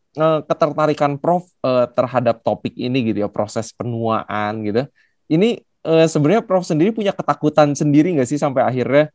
[0.46, 4.86] ketertarikan Prof uh, terhadap topik ini gitu ya proses penuaan gitu.
[5.26, 9.10] Ini uh, sebenarnya Prof sendiri punya ketakutan sendiri nggak sih sampai akhirnya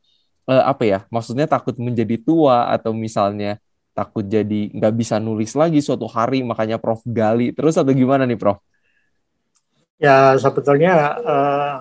[0.45, 0.99] uh, apa ya?
[1.07, 3.57] Maksudnya takut menjadi tua atau misalnya
[3.95, 8.39] takut jadi nggak bisa nulis lagi suatu hari makanya Prof gali terus atau gimana nih
[8.39, 8.59] Prof?
[9.99, 11.75] Ya sebetulnya uh,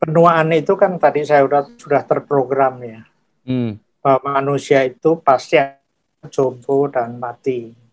[0.00, 3.00] penuaan itu kan tadi saya sudah sudah terprogram ya.
[3.44, 3.80] Hmm.
[4.00, 5.58] Bahwa manusia itu pasti
[6.28, 7.85] jompo dan mati.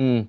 [0.00, 0.28] Hmm.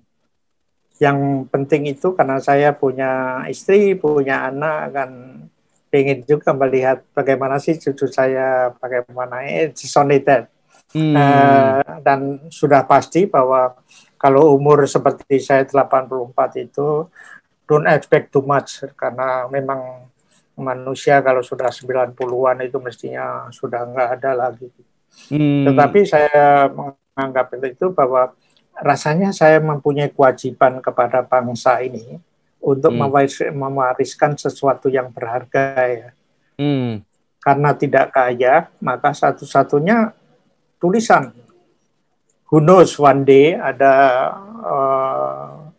[0.96, 1.18] Yang
[1.52, 5.12] penting itu karena saya punya istri, punya anak, kan
[5.96, 10.52] ingin juga melihat bagaimana sih cucu saya, bagaimana it's only that.
[10.96, 11.12] Hmm.
[11.12, 13.76] Uh, dan sudah pasti bahwa
[14.16, 16.32] kalau umur seperti saya 84
[16.64, 17.10] itu
[17.68, 20.08] don't expect too much karena memang
[20.56, 24.72] manusia kalau sudah 90-an itu mestinya sudah nggak ada lagi.
[25.32, 25.68] Hmm.
[25.68, 28.32] Tetapi saya menganggap itu bahwa
[28.80, 32.20] rasanya saya mempunyai kewajiban kepada bangsa ini
[32.60, 33.56] untuk hmm.
[33.56, 36.10] mewariskan sesuatu yang berharga ya.
[36.58, 37.06] Hmm.
[37.40, 40.10] Karena tidak kaya, maka satu-satunya
[40.82, 41.30] tulisan.
[42.50, 43.94] Who knows one day ada
[44.66, 45.70] uh,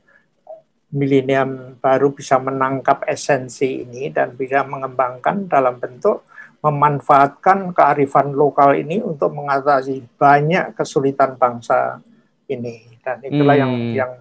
[0.95, 6.23] milenium baru bisa menangkap esensi ini dan bisa mengembangkan dalam bentuk
[6.63, 12.03] memanfaatkan kearifan lokal ini untuk mengatasi banyak kesulitan bangsa
[12.51, 13.63] ini dan itulah hmm.
[13.63, 14.13] yang yang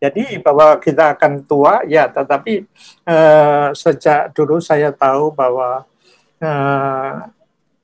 [0.00, 2.64] jadi bahwa kita akan tua ya tetapi
[3.04, 5.84] uh, sejak dulu saya tahu bahwa
[6.40, 7.12] uh,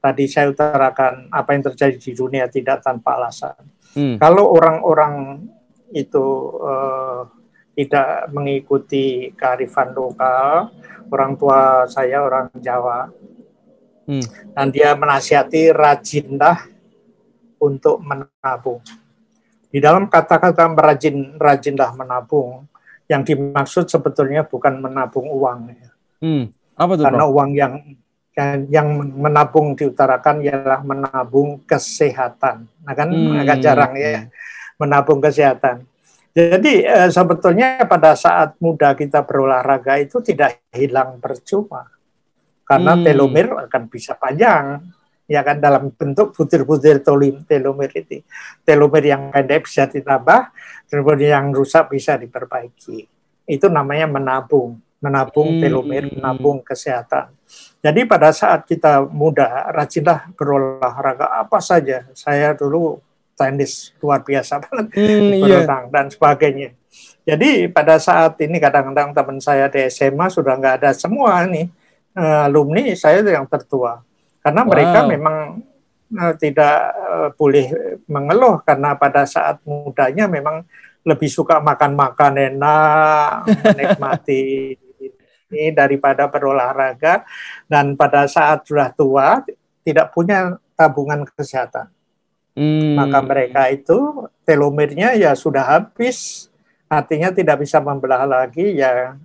[0.01, 3.57] tadi saya utarakan apa yang terjadi di dunia tidak tanpa alasan
[3.97, 4.17] hmm.
[4.17, 5.45] kalau orang-orang
[5.93, 6.27] itu
[6.61, 7.29] uh,
[7.77, 10.73] tidak mengikuti kearifan lokal
[11.13, 13.13] orang tua saya orang Jawa
[14.07, 14.23] Hmm.
[14.55, 16.71] Dan dia menasihati rajinlah
[17.59, 18.79] untuk menabung.
[19.77, 22.65] Di dalam kata-kata rajin rajinlah menabung,
[23.13, 25.69] yang dimaksud sebetulnya bukan menabung uang.
[25.69, 25.91] Ya.
[26.25, 26.49] Hmm.
[26.81, 27.75] Apa itu, Karena uang yang
[28.73, 28.89] yang
[29.21, 32.65] menabung diutarakan ialah menabung kesehatan.
[32.89, 33.45] Nah kan hmm.
[33.45, 34.33] agak jarang ya
[34.81, 35.85] menabung kesehatan.
[36.33, 41.85] Jadi eh, sebetulnya pada saat muda kita berolahraga itu tidak hilang percuma
[42.65, 43.05] karena hmm.
[43.05, 44.85] telomir akan bisa panjang
[45.27, 48.23] ya kan dalam bentuk butir-butir telomir itu
[48.63, 50.55] telomir yang pendek bisa ditambah
[50.87, 53.11] telomir yang rusak bisa diperbaiki.
[53.47, 54.79] Itu namanya menabung.
[54.97, 55.61] Menabung hmm.
[55.61, 57.31] telomir menabung kesehatan.
[57.85, 61.31] Jadi pada saat kita muda rajinlah berolahraga.
[61.47, 62.09] Apa saja.
[62.17, 62.99] Saya dulu
[63.37, 64.87] tenis luar biasa banget.
[64.97, 65.93] Hmm, berenang iya.
[65.93, 66.71] dan sebagainya.
[67.27, 71.69] Jadi pada saat ini kadang-kadang teman saya di SMA sudah nggak ada semua nih
[72.17, 72.97] uh, alumni.
[72.97, 74.01] Saya yang tertua
[74.47, 74.71] karena wow.
[74.71, 75.37] mereka memang
[76.15, 77.67] uh, tidak uh, boleh
[78.07, 80.63] mengeluh karena pada saat mudanya memang
[81.03, 83.43] lebih suka makan-makan enak,
[83.75, 84.75] menikmati
[85.51, 87.27] ini daripada berolahraga
[87.67, 89.43] dan pada saat sudah tua
[89.83, 91.91] tidak punya tabungan kesehatan.
[92.55, 92.95] Hmm.
[92.95, 96.47] Maka mereka itu telomernya ya sudah habis,
[96.87, 99.19] artinya tidak bisa membelah lagi ya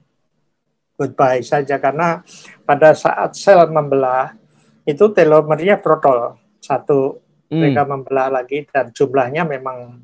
[1.01, 2.21] goodbye saja karena
[2.61, 4.37] pada saat sel membelah
[4.85, 7.57] itu telomernya protol satu hmm.
[7.57, 10.01] mereka membelah lagi dan jumlahnya memang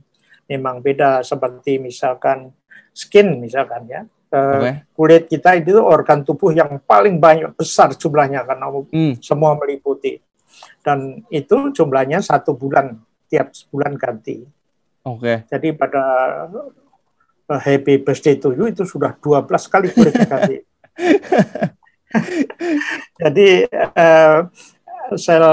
[0.47, 2.53] memang beda seperti misalkan
[2.93, 4.85] skin misalkan ya okay.
[4.93, 9.19] kulit kita itu organ tubuh yang paling banyak besar jumlahnya karena hmm.
[9.21, 10.21] semua meliputi
[10.81, 12.95] dan itu jumlahnya satu bulan
[13.27, 14.47] tiap bulan ganti.
[15.03, 15.19] Oke.
[15.19, 15.37] Okay.
[15.51, 16.03] Jadi pada
[17.47, 20.57] uh, happy birthday to you itu sudah 12 kali kulit ganti.
[23.21, 24.39] Jadi uh,
[25.15, 25.45] sel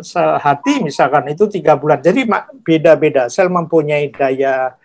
[0.00, 2.00] sel hati misalkan itu tiga bulan.
[2.00, 2.24] Jadi
[2.64, 3.28] beda-beda.
[3.28, 4.76] Sel mempunyai daya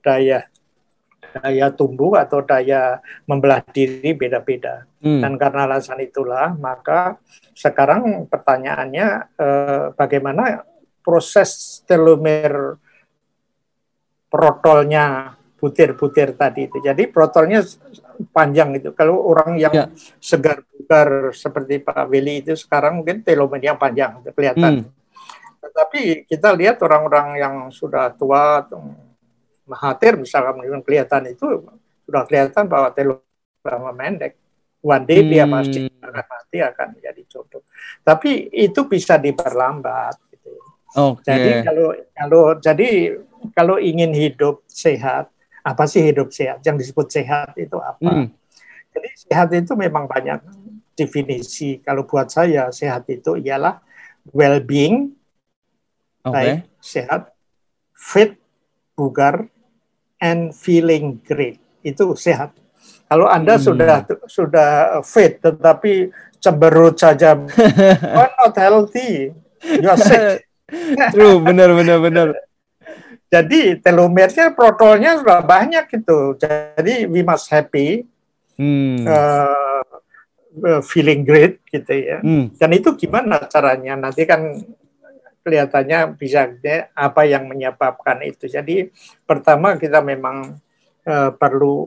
[0.00, 0.44] daya
[1.30, 4.84] daya tumbuh atau daya membelah diri beda-beda.
[5.00, 5.22] Hmm.
[5.22, 7.16] Dan karena alasan itulah, maka
[7.54, 10.66] sekarang pertanyaannya eh, bagaimana
[11.00, 12.76] proses telomer
[14.30, 16.80] protolnya butir-butir tadi itu.
[16.80, 17.60] Jadi protolnya
[18.32, 18.96] panjang itu.
[18.96, 19.86] Kalau orang yang ya.
[20.16, 24.88] segar bugar seperti Pak Willy itu sekarang mungkin telomernya panjang kelihatan.
[24.88, 24.88] Hmm.
[25.60, 28.64] Tetapi kita lihat orang-orang yang sudah tua,
[29.68, 31.62] Mahathir misalkan kelihatan itu
[32.02, 34.34] sudah kelihatan bahwa telomer pendek.
[34.80, 35.28] One day hmm.
[35.28, 37.62] dia pasti akan mati akan menjadi jodoh.
[38.00, 40.16] Tapi itu bisa diperlambat.
[40.32, 40.50] Gitu.
[40.90, 41.22] Okay.
[41.28, 42.88] Jadi kalau kalau jadi
[43.52, 45.28] kalau ingin hidup sehat
[45.60, 46.64] apa sih hidup sehat?
[46.64, 48.00] Yang disebut sehat itu apa?
[48.00, 48.26] Hmm.
[48.90, 50.42] Jadi sehat itu memang banyak
[50.98, 51.78] definisi.
[51.80, 53.78] Kalau buat saya sehat itu ialah
[54.34, 55.14] well-being,
[56.26, 56.32] okay.
[56.32, 57.32] baik sehat,
[57.94, 58.36] fit,
[58.96, 59.48] bugar,
[60.20, 61.60] and feeling great.
[61.80, 62.52] Itu sehat.
[63.10, 63.64] Kalau Anda hmm.
[63.64, 63.94] sudah
[64.30, 64.70] sudah
[65.02, 67.36] fit tetapi cemberut saja,
[68.16, 70.46] not healthy, you are sick.
[71.14, 72.28] True, benar benar benar.
[73.30, 76.34] Jadi telomernya protolnya sudah banyak gitu.
[76.34, 78.02] Jadi we must happy,
[78.58, 79.06] hmm.
[79.06, 82.18] uh, feeling great gitu ya.
[82.18, 82.50] Hmm.
[82.58, 83.94] Dan itu gimana caranya?
[83.94, 84.58] Nanti kan
[85.46, 86.50] kelihatannya bisa
[86.90, 88.50] apa yang menyebabkan itu.
[88.50, 88.90] Jadi
[89.22, 90.58] pertama kita memang
[91.06, 91.86] uh, perlu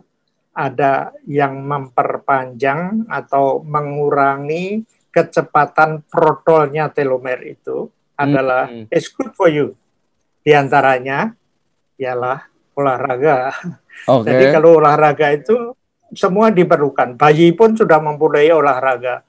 [0.55, 8.87] ada yang memperpanjang atau mengurangi kecepatan protolnya telomer itu adalah hmm.
[8.93, 9.73] it's good for you
[10.43, 11.31] di antaranya
[11.97, 12.43] ialah
[12.75, 13.55] olahraga.
[14.03, 14.27] Okay.
[14.27, 15.71] Jadi kalau olahraga itu
[16.13, 17.15] semua diperlukan.
[17.15, 19.23] Bayi pun sudah mempunyai olahraga.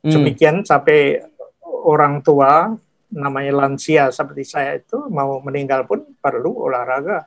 [0.00, 0.12] Hmm.
[0.14, 1.20] Demikian sampai
[1.66, 2.72] orang tua
[3.10, 7.26] namanya lansia seperti saya itu mau meninggal pun perlu olahraga.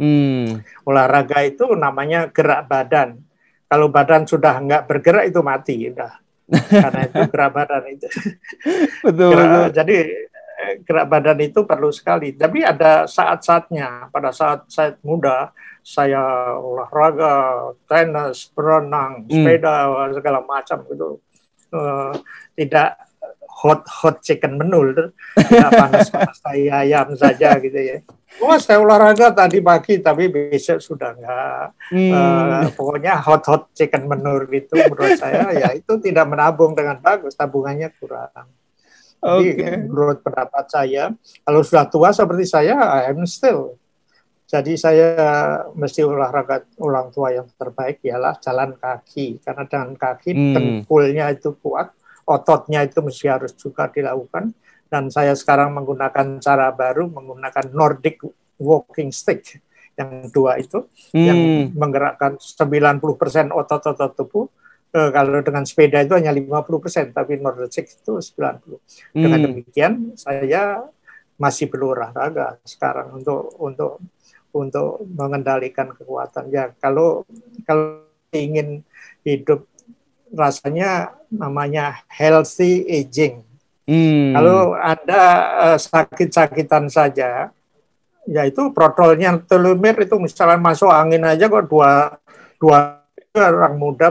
[0.00, 0.64] Hmm.
[0.84, 3.20] Olahraga itu namanya gerak badan.
[3.70, 6.12] Kalau badan sudah nggak bergerak itu mati, udah.
[6.82, 8.08] Karena itu gerak badan itu.
[9.06, 9.66] betul, gerak, betul.
[9.76, 9.96] Jadi
[10.86, 12.34] gerak badan itu perlu sekali.
[12.34, 14.12] Tapi ada saat-saatnya.
[14.14, 19.32] Pada saat saya muda, saya olahraga, tenis, berenang, Hmm.
[19.32, 21.18] sepeda, segala macam gitu.
[21.70, 22.12] Eh,
[22.58, 22.98] tidak
[23.60, 24.96] hot hot chicken menu,
[25.36, 27.98] tidak panas panas kayak ayam saja gitu ya.
[28.40, 31.66] Oh, saya olahraga tadi pagi, tapi besok sudah enggak.
[31.92, 32.64] Hmm.
[32.64, 37.36] Eh, pokoknya hot hot chicken menur gitu menurut saya ya itu tidak menabung dengan bagus
[37.36, 38.48] tabungannya kurang.
[39.20, 39.52] Jadi
[39.84, 41.12] menurut pendapat saya
[41.44, 43.76] kalau sudah tua seperti saya I am still.
[44.44, 45.14] Jadi saya
[45.78, 50.52] mesti olahraga ulang tua yang terbaik ialah jalan kaki karena jalan kaki Hmm.
[50.56, 51.94] dengkulnya itu kuat,
[52.26, 54.50] ototnya itu mesti harus juga dilakukan
[54.90, 58.26] dan saya sekarang menggunakan cara baru menggunakan Nordic
[58.58, 59.62] walking stick
[59.94, 60.82] yang dua itu
[61.14, 61.76] yang Hmm.
[61.76, 64.50] menggerakkan 90% otot-otot tubuh.
[64.90, 68.82] Eh, kalau dengan sepeda itu hanya 50%, tapi Nordic itu 90.
[69.14, 69.46] Dengan Hmm.
[69.46, 70.82] demikian saya
[71.38, 74.02] masih berolahraga sekarang untuk untuk
[74.50, 76.50] untuk mengendalikan kekuatan.
[76.50, 77.22] Ya kalau
[77.62, 78.02] kalau
[78.34, 78.82] ingin
[79.22, 79.62] hidup
[80.34, 83.46] rasanya namanya healthy aging.
[83.86, 84.34] Hmm.
[84.34, 85.22] Kalau Anda
[85.70, 87.54] eh, sakit-sakitan saja,
[88.26, 92.18] ya itu protolnya telomir itu misalnya masuk angin aja kok dua
[92.58, 92.99] dua
[93.34, 94.08] orang muda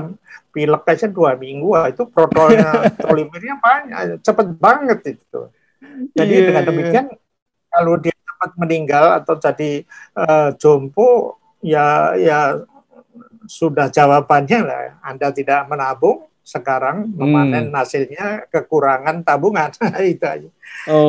[0.49, 5.41] pilek aja dua minggu itu protolnya telomernya banyak cepet banget itu.
[6.15, 7.05] Jadi Iya, dengan demikian
[7.69, 9.83] kalau dia cepat meninggal atau jadi
[10.15, 12.63] eh, jompo ya ya
[13.43, 19.69] sudah jawabannya lah Anda tidak menabung sekarang memanen hasilnya kekurangan tabungan
[20.01, 20.49] itu aja.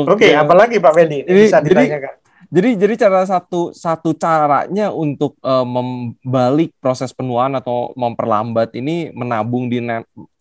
[0.05, 2.15] Oke, apalagi Pak Feli Ini- bisa jadi- ditanyakan.
[2.15, 2.20] Jadi
[2.75, 9.79] jadi cara satu satu caranya untuk eh, membalik proses penuaan atau memperlambat ini menabung di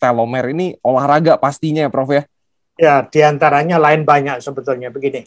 [0.02, 2.24] telomer ini olahraga pastinya ya Prof ya.
[2.80, 5.22] Ya, di antaranya lain banyak sebetulnya begini.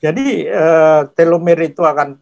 [0.00, 2.18] Jadi eh, telomere itu akan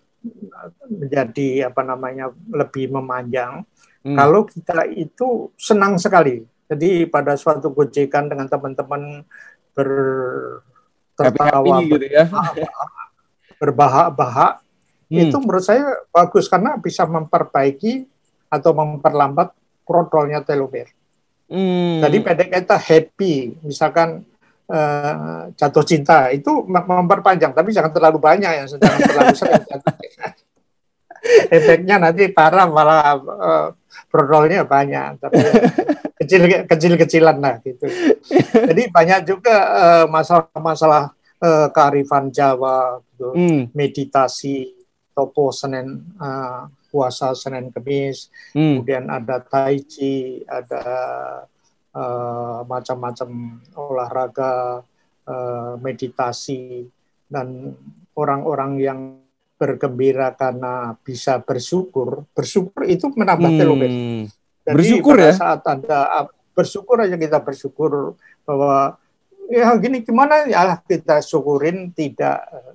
[0.87, 3.67] menjadi apa namanya lebih memanjang
[4.03, 4.19] Hmm.
[4.19, 6.43] kalau kita itu senang sekali.
[6.67, 9.23] Jadi pada suatu gojekan dengan teman-teman
[9.73, 9.91] ber
[11.15, 12.27] happy tertawa gitu ya.
[13.63, 14.59] berbahak-bahak
[15.13, 15.29] Hmm.
[15.29, 18.09] itu menurut saya bagus karena bisa memperbaiki
[18.49, 19.53] atau memperlambat
[19.85, 20.89] protolnya telomer.
[21.53, 22.01] Hmm.
[22.01, 24.25] Jadi pendek kata happy, misalkan
[24.73, 29.65] eh, jatuh cinta itu mem- memperpanjang, tapi jangan terlalu banyak yang jangan terlalu sering.
[31.61, 33.21] Efeknya nanti parah malah
[34.09, 35.39] protolnya banyak, tapi
[36.25, 37.85] kecil kecil kecilan lah gitu.
[38.49, 43.35] Jadi banyak juga eh, masalah-masalah eh, kearifan Jawa, gitu.
[43.35, 43.63] Hmm.
[43.75, 44.71] meditasi,
[45.11, 48.79] topo Senin eh, puasa Senin Kemis, Hmm.
[48.85, 50.83] kemudian ada tai chi, ada
[51.93, 53.29] eh, macam-macam
[53.77, 54.81] olahraga,
[55.29, 56.87] eh, meditasi,
[57.29, 57.77] dan
[58.17, 59.01] orang-orang yang
[59.57, 63.89] bergembira karena bisa bersyukur, bersyukur itu menambah telomer.
[63.93, 64.25] Hmm.
[64.63, 65.35] Jadi Bersyukur pada ya?
[65.35, 65.99] saat anda
[66.55, 68.15] bersyukur aja kita bersyukur
[68.47, 68.95] bahwa
[69.49, 72.73] ya gini gimana ya lah kita syukurin tidak eh,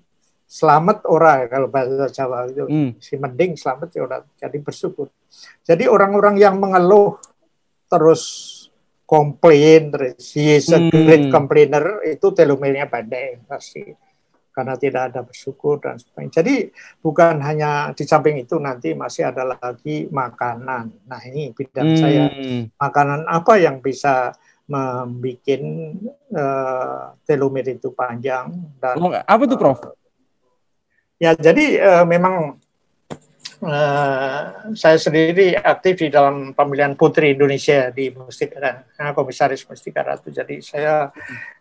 [0.47, 2.91] selamat orang kalau bahasa Jawa itu Hmm.
[2.97, 5.11] si mending selamat ya udah jadi bersyukur.
[5.63, 7.19] Jadi orang-orang yang mengeluh
[7.85, 8.23] terus
[9.03, 10.91] komplain terus he is a Hmm.
[10.91, 13.83] great complainer itu telomernya pendek pasti
[14.51, 16.41] karena tidak ada bersyukur dan sebagainya.
[16.41, 16.55] Jadi
[16.97, 21.05] bukan hanya di samping itu nanti masih ada lagi makanan.
[21.05, 22.71] Nah ini bidang saya Hmm.
[22.73, 24.33] makanan apa yang bisa
[24.67, 29.79] membuat eh, telomere itu panjang dan Oh, apa tuh Prof?
[31.17, 32.59] Ya, jadi eh, memang
[33.63, 34.41] eh,
[34.75, 40.29] saya sendiri aktif di dalam pemilihan Putri Indonesia di Mustika, nah, Komisaris Mustika Ratu.
[40.29, 41.09] Jadi saya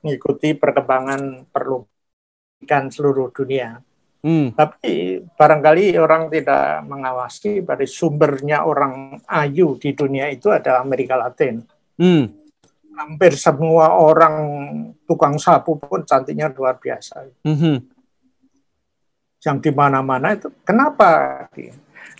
[0.03, 3.81] mengikuti perkembangan perlukan seluruh dunia.
[4.27, 4.51] Hmm.
[4.51, 11.63] Tapi barangkali orang tidak mengawasi pada sumbernya orang ayu di dunia itu ada Amerika Latin.
[11.95, 12.46] Hmm.
[12.97, 14.35] Hampir semua orang
[15.05, 17.29] tukang sapu pun cantiknya luar biasa.
[17.45, 17.85] Hmm.
[19.47, 21.47] yang di mana-mana itu kenapa?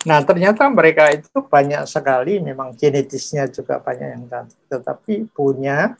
[0.07, 5.99] Nah ternyata mereka itu banyak sekali memang genetisnya juga banyak yang cantik, tetapi punya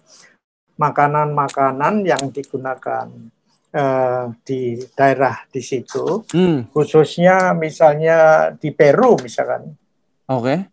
[0.79, 3.11] makanan-makanan yang digunakan
[3.75, 6.71] eh, di daerah di situ, Hmm.
[6.71, 9.75] khususnya misalnya di Peru misalkan,
[10.31, 10.71] Oke.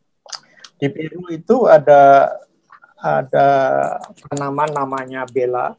[0.78, 2.30] di Peru itu ada
[3.04, 3.48] ada
[4.24, 5.76] tanaman namanya bela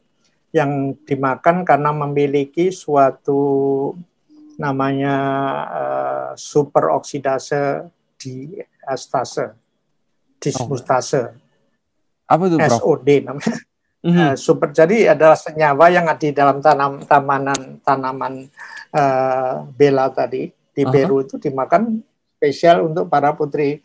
[0.54, 3.42] yang dimakan karena memiliki suatu
[4.56, 5.16] namanya
[5.68, 8.56] uh, superoksidase di
[8.86, 9.52] astase,
[10.38, 11.34] dismutase,
[12.30, 12.78] Apa tuh Prof?
[12.78, 13.56] SOD namanya.
[14.06, 14.16] Hmm.
[14.22, 18.34] Uh, super jadi adalah senyawa yang ada di dalam tanam tanaman tanaman
[18.94, 20.92] uh, bela tadi di Aha.
[20.94, 22.06] Peru itu dimakan
[22.38, 23.82] spesial untuk para putri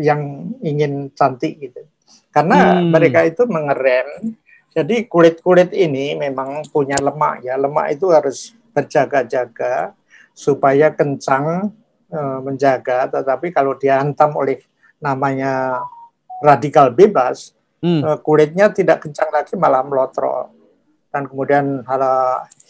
[0.00, 1.82] yang ingin cantik gitu.
[2.30, 2.94] Karena hmm.
[2.94, 4.38] mereka itu mengerem.
[4.70, 7.58] Jadi kulit-kulit ini memang punya lemak ya.
[7.58, 9.90] Lemak itu harus berjaga-jaga
[10.30, 11.74] supaya kencang
[12.06, 13.10] e, menjaga.
[13.10, 14.62] Tetapi kalau dihantam oleh
[15.02, 15.82] namanya
[16.38, 17.50] radikal bebas,
[17.82, 17.98] hmm.
[17.98, 20.54] e, kulitnya tidak kencang lagi malah melotrok.
[21.10, 22.02] Dan kemudian hal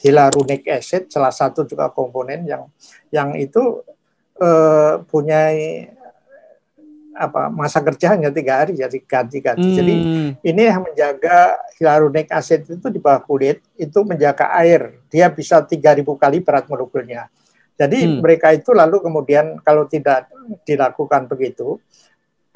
[0.01, 2.65] hyaluronic acid salah satu juga komponen yang
[3.13, 3.85] yang itu
[4.41, 4.49] e,
[5.05, 5.53] punya
[7.21, 9.61] apa masa kerja hanya tiga hari jadi ganti-ganti.
[9.61, 9.77] Hmm.
[9.77, 9.95] Jadi
[10.41, 15.05] ini yang menjaga hyaluronic acid itu di bawah kulit itu menjaga air.
[15.13, 17.29] Dia bisa 3000 kali berat molekulnya.
[17.77, 18.25] Jadi hmm.
[18.25, 20.33] mereka itu lalu kemudian kalau tidak
[20.65, 21.77] dilakukan begitu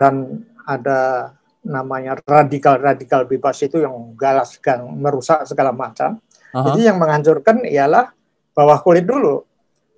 [0.01, 1.33] dan ada
[1.65, 6.21] namanya radikal-radikal bebas itu yang galas yang merusak segala macam.
[6.53, 6.65] Uh -huh.
[6.73, 8.13] Jadi yang menghancurkan ialah
[8.57, 9.45] bawah kulit dulu.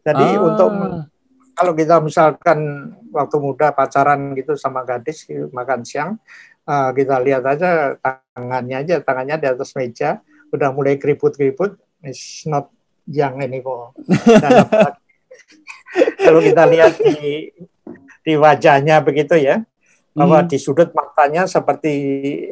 [0.02, 0.46] Jadi uh.
[0.46, 0.70] untuk
[1.56, 2.58] kalau kita misalkan
[3.16, 6.20] waktu muda pacaran gitu sama gadis gitu, makan siang,
[6.68, 10.20] uh, kita lihat aja tangannya aja, tangannya di atas meja,
[10.52, 12.68] udah mulai keriput-keriput, it's not
[13.08, 13.96] young ini kok.
[16.24, 17.48] kalau kita lihat di
[18.20, 19.64] di wajahnya begitu ya,
[20.12, 20.48] bahwa hmm.
[20.52, 21.92] di sudut matanya seperti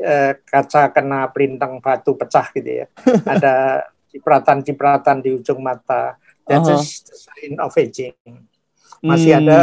[0.00, 2.86] uh, kaca kena pelintang batu pecah gitu ya.
[3.36, 6.16] Ada cipratan-cipratan di ujung mata.
[6.44, 6.80] That uh -huh.
[6.80, 8.12] is the sign of aging
[9.04, 9.40] masih hmm.
[9.44, 9.60] ada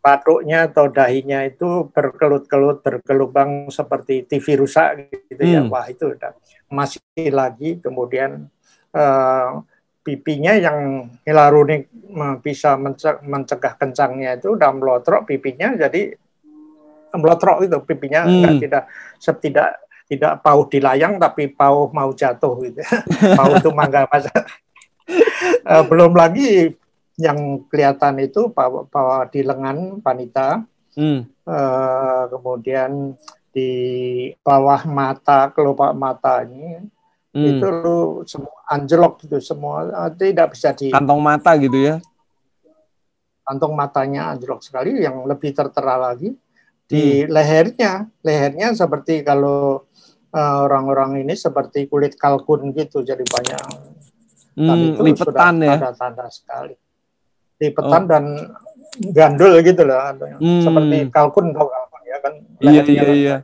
[0.00, 5.60] patuknya atau dahinya itu berkelut-kelut berkelubang seperti TV rusak gitu ya.
[5.60, 5.68] hmm.
[5.68, 6.32] ya wah itu udah
[6.72, 8.48] masih lagi kemudian
[8.96, 9.60] uh,
[10.00, 11.92] pipinya yang hilarunik
[12.40, 12.80] bisa
[13.20, 16.16] mencegah kencangnya itu udah melotrok pipinya jadi
[17.12, 18.56] melotrok itu pipinya hmm.
[18.64, 18.84] tidak
[19.44, 19.70] tidak
[20.10, 22.80] tidak pauh di layang tapi pauh mau jatuh gitu
[23.38, 24.32] pauh itu mangga masa
[25.68, 26.79] uh, belum lagi
[27.20, 28.88] yang kelihatan itu bahwa,
[29.28, 30.64] di lengan wanita,
[30.96, 31.20] hmm.
[31.44, 33.14] uh, kemudian
[33.50, 33.70] di
[34.46, 36.86] bawah mata kelopak mata ini
[37.34, 37.46] hmm.
[37.46, 37.70] itu
[38.26, 41.96] semua anjlok gitu semua uh, tidak bisa di kantong mata gitu ya
[43.42, 46.30] kantong matanya anjlok sekali yang lebih tertera lagi
[46.86, 47.30] di hmm.
[47.30, 47.92] lehernya
[48.22, 49.90] lehernya seperti kalau
[50.30, 53.62] uh, orang-orang uh, ini seperti kulit kalkun gitu jadi banyak
[54.58, 56.74] hmm, lipetan sudah ya tanda-tanda sekali
[57.60, 58.08] lipetan oh.
[58.08, 58.24] dan
[59.14, 60.00] gandul gitu loh
[60.40, 60.64] hmm.
[60.64, 62.34] seperti kalkun kalau kalkun ya kan
[62.64, 63.36] iya iya iya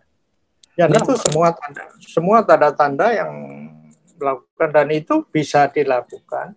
[0.77, 1.01] dan nah.
[1.01, 3.33] itu semua tanda semua tanda-tanda yang
[4.17, 6.57] melakukan dan itu bisa dilakukan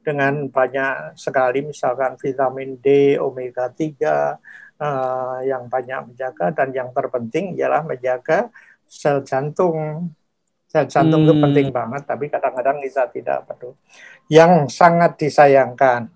[0.00, 3.86] dengan banyak sekali misalkan vitamin D omega 3 uh,
[4.80, 8.48] eh, yang banyak menjaga dan yang terpenting ialah menjaga
[8.88, 10.10] sel jantung
[10.66, 11.26] sel jantung hmm.
[11.30, 13.76] itu penting banget tapi kadang-kadang kita tidak perlu
[14.26, 16.10] yang sangat disayangkan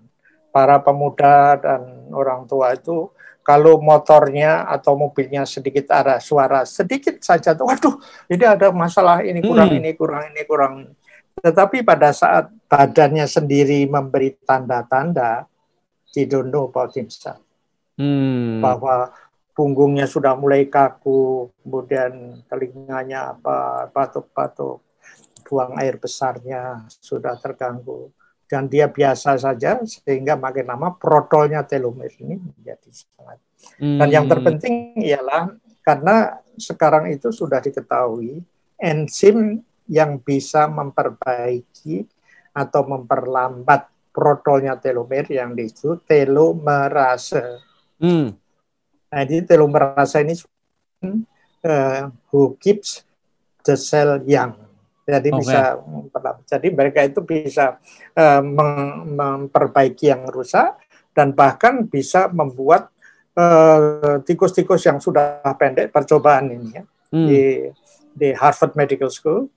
[0.55, 3.11] para pemuda dan orang tua itu
[3.43, 7.99] kalau motornya atau mobilnya sedikit arah suara sedikit saja tuh waduh
[8.31, 9.79] ini ada masalah ini kurang hmm.
[9.83, 10.73] ini kurang ini kurang
[11.43, 15.43] tetapi pada saat badannya sendiri memberi tanda-tanda
[16.07, 17.35] di dono Pautimsa
[17.99, 18.63] hmm.
[18.63, 19.11] bahwa
[19.51, 24.79] punggungnya sudah mulai kaku kemudian telinganya apa batuk-batuk
[25.43, 28.07] buang air besarnya sudah terganggu
[28.45, 33.39] dan dia biasa saja sehingga makin lama protolnya telomer ini menjadi sangat.
[33.81, 33.97] Hmm.
[33.97, 34.33] Dan yang hmm.
[34.33, 38.41] terpenting ialah karena sekarang itu sudah diketahui
[38.77, 42.05] enzim yang bisa memperbaiki
[42.55, 47.59] atau memperlambat protolnya telomer yang disebut telomerase.
[47.99, 48.31] Hmm.
[49.11, 50.33] Nah, jadi telomerase ini
[51.67, 53.03] uh, who keeps
[53.67, 54.64] the cell young.
[55.05, 55.37] Jadi okay.
[55.37, 55.59] bisa
[56.49, 57.77] jadi mereka itu bisa
[58.17, 58.41] uh,
[59.05, 60.81] memperbaiki yang rusak
[61.15, 62.91] dan bahkan bisa membuat
[63.39, 67.27] eh, tikus-tikus uh, yang sudah pendek percobaan ini ya hmm.
[67.31, 67.41] di
[68.11, 69.47] di Harvard Medical School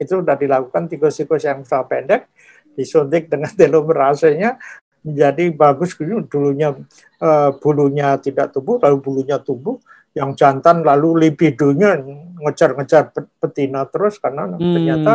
[0.00, 2.32] itu sudah dilakukan tikus-tikus yang sudah pendek
[2.72, 4.56] disuntik dengan telomerasenya
[5.04, 5.92] menjadi bagus
[6.32, 6.72] dulunya
[7.20, 9.76] uh, bulunya tidak tumbuh lalu bulunya tumbuh
[10.14, 11.98] yang jantan lalu libidonya
[12.38, 13.10] ngejar-ngejar
[13.42, 14.72] betina terus karena hmm.
[14.74, 15.12] ternyata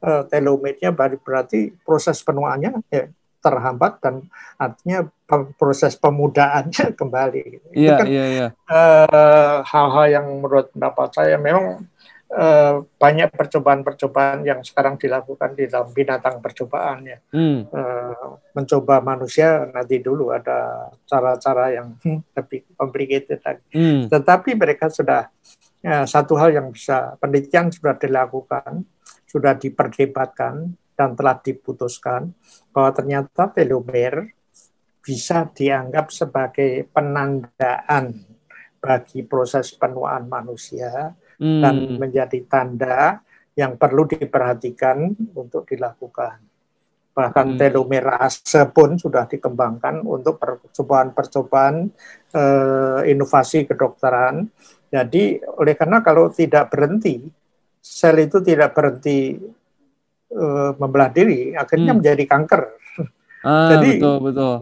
[0.00, 4.26] uh, telomernya berarti proses penuaannya ya, terhambat dan
[4.58, 5.06] artinya
[5.54, 7.40] proses pemudaannya kembali.
[7.76, 8.46] Iya, Itu kan iya, iya.
[8.66, 11.84] Uh, hal-hal yang menurut pendapat saya memang
[12.32, 17.18] uh, banyak percobaan-percobaan yang sekarang dilakukan di dalam binatang percobaan ya.
[17.32, 17.68] Hmm.
[17.72, 21.96] Uh, mencoba manusia nanti dulu ada cara-cara yang
[22.36, 23.64] lebih complicated lagi.
[23.72, 24.06] Hmm.
[24.10, 25.28] Tetapi mereka sudah
[25.80, 28.84] ya, satu hal yang bisa penelitian sudah dilakukan,
[29.28, 32.34] sudah diperdebatkan dan telah diputuskan
[32.74, 34.34] bahwa ternyata telomer
[34.98, 38.26] bisa dianggap sebagai penandaan
[38.78, 41.62] bagi proses penuaan manusia hmm.
[41.62, 43.22] dan menjadi tanda
[43.58, 46.38] yang perlu diperhatikan untuk dilakukan.
[47.18, 47.58] Bahkan hmm.
[47.58, 51.90] telomerase pun sudah dikembangkan untuk percobaan-percobaan
[52.30, 54.46] eh, inovasi kedokteran.
[54.86, 57.26] Jadi oleh karena kalau tidak berhenti,
[57.82, 59.34] sel itu tidak berhenti
[60.30, 61.98] eh, membelah diri, akhirnya hmm.
[61.98, 62.62] menjadi kanker.
[63.42, 64.54] Ah, Jadi betul, betul.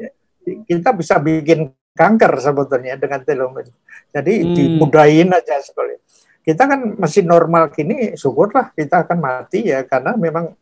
[0.64, 3.68] kita bisa bikin kanker sebetulnya dengan telomer.
[4.08, 4.54] Jadi hmm.
[4.56, 6.05] dimudahin aja sekali.
[6.47, 10.55] Kita kan masih normal gini, syukurlah kita akan mati ya karena memang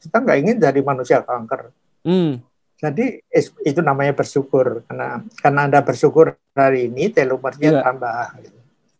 [0.00, 1.68] kita nggak ingin jadi manusia kanker.
[2.00, 2.40] Hmm.
[2.80, 3.20] Jadi
[3.62, 7.84] itu namanya bersyukur karena karena anda bersyukur hari ini telomernya yeah.
[7.84, 8.26] tambah.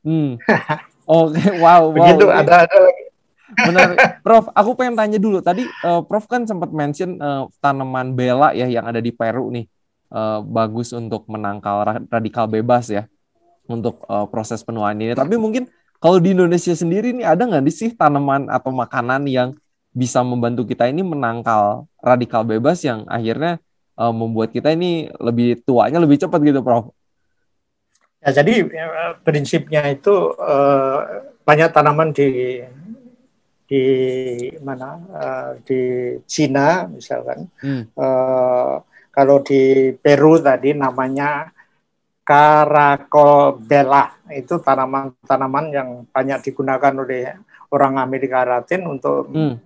[0.05, 0.31] Hmm.
[1.09, 1.59] Oke, okay.
[1.59, 1.97] wow, wow.
[1.97, 3.05] Begitu ada ada lagi.
[3.69, 3.89] Benar,
[4.25, 4.49] Prof.
[4.57, 5.45] Aku pengen tanya dulu.
[5.45, 9.69] Tadi uh, Prof kan sempat mention uh, tanaman bela ya yang ada di Peru nih
[10.09, 13.05] uh, bagus untuk menangkal radikal bebas ya
[13.69, 15.13] untuk uh, proses penuaan ini.
[15.13, 15.69] Tapi mungkin
[16.03, 19.55] kalau di Indonesia sendiri nih ada nggak sih tanaman atau makanan yang
[19.95, 23.63] bisa membantu kita ini menangkal radikal bebas yang akhirnya
[23.95, 26.91] uh, membuat kita ini lebih tuanya lebih cepat gitu, Prof?
[28.19, 28.87] Ya, jadi ya,
[29.23, 32.63] prinsipnya itu uh, banyak tanaman di
[33.71, 33.85] di
[34.59, 37.47] mana uh, di Cina misalkan.
[37.63, 37.87] Hmm.
[37.95, 38.83] Uh,
[39.13, 41.53] kalau di Peru tadi namanya
[42.23, 47.35] Caracolbella itu tanaman-tanaman yang banyak digunakan oleh
[47.75, 49.59] orang Amerika Latin untuk hmm.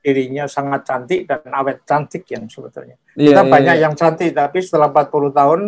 [0.00, 2.96] dirinya sangat cantik dan awet cantik yang sebetulnya.
[3.12, 3.84] Yeah, kita yeah, banyak yeah.
[3.84, 5.60] yang cantik tapi setelah 40 tahun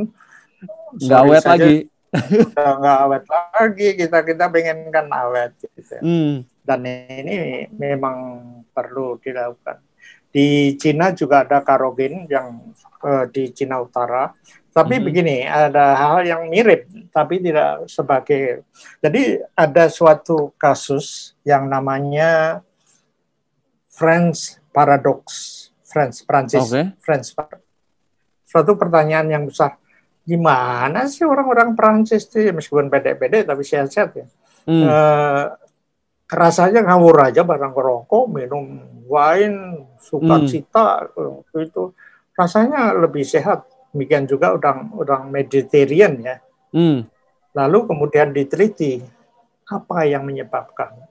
[0.97, 1.77] nggak awet saja, lagi.
[2.51, 5.97] Udah nggak awet lagi kita kita pengen kan awet gitu.
[6.01, 6.35] Hmm.
[6.65, 8.17] Dan ini memang
[8.73, 9.83] perlu dilakukan.
[10.31, 12.71] Di Cina juga ada karogen yang
[13.03, 14.31] uh, di Cina Utara
[14.71, 15.05] tapi hmm.
[15.05, 18.63] begini, ada hal yang mirip, tapi tidak sebagai.
[19.03, 22.63] Jadi ada suatu kasus yang namanya
[23.91, 25.27] French Paradox,
[25.83, 26.95] French Prancis, okay.
[27.03, 27.35] French.
[28.47, 29.75] Suatu pertanyaan yang besar,
[30.23, 34.27] gimana sih orang-orang Prancis itu meskipun pede-pede tapi sehat-sehat ya.
[34.71, 34.87] Hmm.
[34.87, 34.99] E,
[36.31, 41.59] rasanya ngawur aja barang rokok, minum wine, suka cita hmm.
[41.59, 41.91] itu
[42.39, 46.37] rasanya lebih sehat demikian juga orang orang Mediterranean ya.
[46.71, 47.03] Hmm.
[47.55, 49.03] Lalu kemudian diteliti
[49.71, 51.11] apa yang menyebabkan.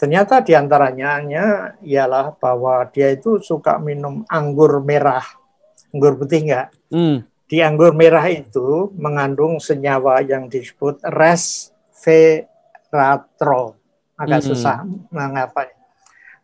[0.00, 5.20] Ternyata di antaranya ialah bahwa dia itu suka minum anggur merah,
[5.92, 6.72] anggur putih enggak.
[6.88, 7.20] Hmm.
[7.50, 13.76] Di anggur merah itu mengandung senyawa yang disebut resveratrol.
[14.16, 14.48] Agak hmm.
[14.48, 15.66] susah mengapa.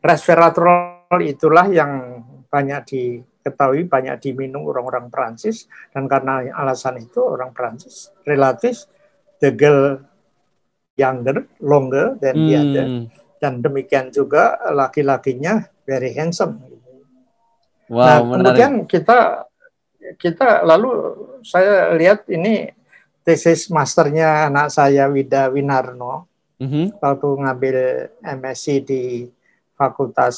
[0.02, 2.20] Resveratrol itulah yang
[2.50, 8.90] banyak di ketahui banyak diminum orang-orang Prancis dan karena alasan itu orang Prancis relatif
[9.38, 10.02] the girl
[10.98, 12.46] younger, longer than hmm.
[12.50, 12.86] the other
[13.36, 16.58] dan demikian juga laki-lakinya very handsome.
[17.86, 18.34] Wow, nah, menarik.
[18.34, 19.18] kemudian kita
[20.18, 20.90] kita lalu
[21.46, 22.74] saya lihat ini
[23.22, 26.26] tesis masternya anak saya Wida Winarno
[26.58, 26.86] mm -hmm.
[26.98, 27.76] waktu ngambil
[28.22, 29.02] MSc di
[29.78, 30.36] Fakultas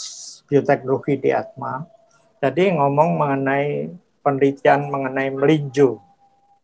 [0.48, 1.84] Bioteknologi di Atma
[2.38, 3.90] jadi ngomong mengenai
[4.22, 5.98] penelitian mengenai melinjo.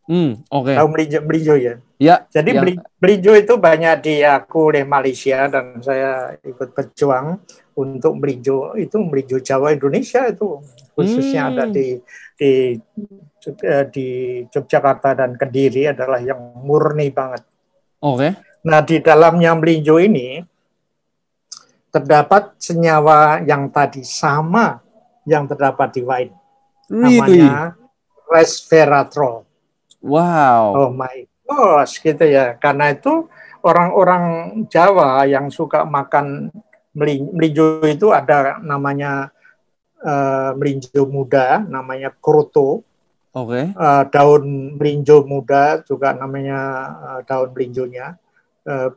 [0.05, 0.69] Hmm, oke.
[0.69, 0.75] Okay.
[0.77, 1.75] Tahu melinjo, melinjo ya?
[1.97, 2.15] Ya.
[2.29, 2.61] Jadi ya.
[3.01, 7.41] melinjo itu banyak diaku oleh Malaysia dan saya ikut berjuang
[7.73, 10.61] untuk melinjo itu melinjo Jawa Indonesia itu
[10.93, 11.51] khususnya hmm.
[11.51, 11.87] ada di
[12.37, 12.51] di
[13.89, 14.07] di
[14.45, 17.41] Yogyakarta dan Kediri adalah yang murni banget.
[18.05, 18.17] Oke.
[18.21, 18.31] Okay.
[18.69, 20.37] Nah di dalamnya melinjo ini
[21.89, 24.84] terdapat senyawa yang tadi sama
[25.25, 26.33] yang terdapat di wine.
[26.87, 27.73] Namanya
[28.29, 29.45] resveratrol.
[30.05, 30.63] Wow.
[30.77, 32.57] Oh my gosh, gitu ya.
[32.61, 33.25] Karena itu
[33.65, 34.23] orang-orang
[34.69, 36.53] Jawa yang suka makan
[36.95, 39.33] melinjo itu ada namanya
[40.05, 42.85] uh, melinjo muda, namanya kroto.
[43.35, 43.49] Oke.
[43.49, 43.65] Okay.
[43.75, 46.59] Uh, daun melinjo muda juga namanya
[47.01, 48.15] uh, daun melinjonya.
[48.65, 48.89] Uh,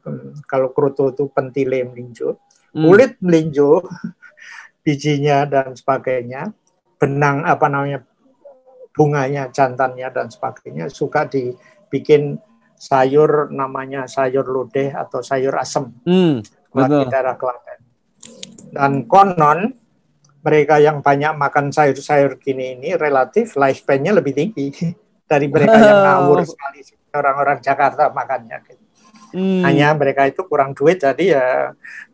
[0.45, 2.37] kalau kroto itu pentile melinjo.
[2.77, 2.85] Hmm.
[2.85, 3.81] Kulit melinjo
[4.89, 6.49] bijinya dan sebagainya,
[6.97, 8.01] benang apa namanya
[8.97, 12.41] bunganya, jantannya dan sebagainya suka dibikin
[12.73, 16.41] sayur namanya sayur lodeh atau sayur asem hmm,
[16.73, 17.81] di daerah Klaten.
[18.73, 19.77] Dan konon
[20.41, 24.73] mereka yang banyak makan sayur-sayur gini ini relatif lifespan-nya lebih tinggi
[25.31, 26.81] dari mereka yang ngawur sekali
[27.13, 28.57] orang-orang Jakarta makannya.
[28.65, 28.88] Gitu.
[29.29, 29.61] Hmm.
[29.61, 31.47] Hanya mereka itu kurang duit jadi ya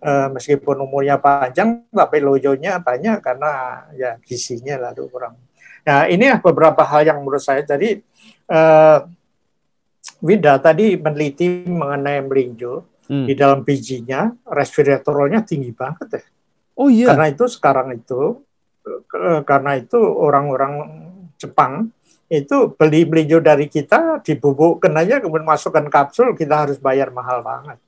[0.03, 5.39] eh, meskipun umurnya panjang tapi lojonya banyak karena ya gizinya lalu kurang.
[5.85, 7.61] Ya, ini beberapa hal yang menurut saya.
[7.61, 8.01] Jadi,
[8.49, 9.05] uh,
[10.25, 13.29] Wida tadi meneliti mengenai melinjo hmm.
[13.29, 16.23] di dalam bijinya, resveratrolnya tinggi banget ya.
[16.81, 17.13] Oh iya.
[17.13, 18.41] Karena itu sekarang itu,
[19.45, 20.73] karena itu orang-orang
[21.37, 21.93] Jepang
[22.43, 27.79] itu beli melinjo dari kita, dibubukkan aja, kemudian masukkan kapsul, kita harus bayar mahal banget.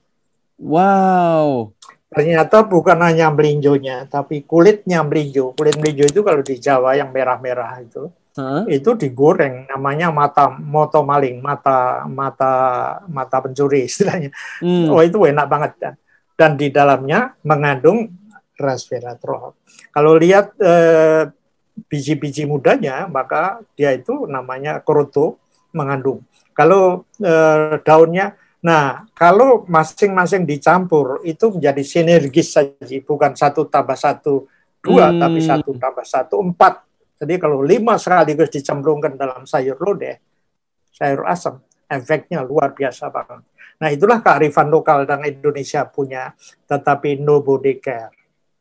[0.61, 1.75] Wow.
[2.07, 5.53] Ternyata bukan hanya melinjonya, tapi kulitnya melinjo.
[5.59, 8.65] Kulit melinjo itu kalau di Jawa yang merah-merah itu, huh?
[8.71, 9.67] itu digoreng.
[9.69, 12.53] Namanya mata moto maling, mata mata
[13.11, 14.31] mata pencuri istilahnya.
[14.63, 14.89] Hmm.
[14.89, 15.95] Oh itu enak banget dan
[16.37, 18.07] dan di dalamnya mengandung
[18.57, 19.57] resveratrol.
[19.93, 21.29] Kalau lihat eh,
[21.87, 25.37] biji-biji mudanya, maka dia itu namanya kroto
[25.77, 26.25] mengandung.
[26.57, 28.33] Kalau eh, daunnya
[28.67, 34.51] Nah, kalau masing-masing dicampur itu menjadi sinergis saja, bukan satu tambah satu
[34.83, 35.23] dua, hmm.
[35.23, 36.83] tapi satu tambah satu empat.
[37.23, 40.19] Jadi kalau lima sekaligus dicemplungkan dalam sayur lodeh,
[40.91, 43.47] sayur asam, efeknya luar biasa banget.
[43.79, 46.35] Nah, itulah kearifan lokal dan Indonesia punya,
[46.67, 48.11] tetapi nobody care.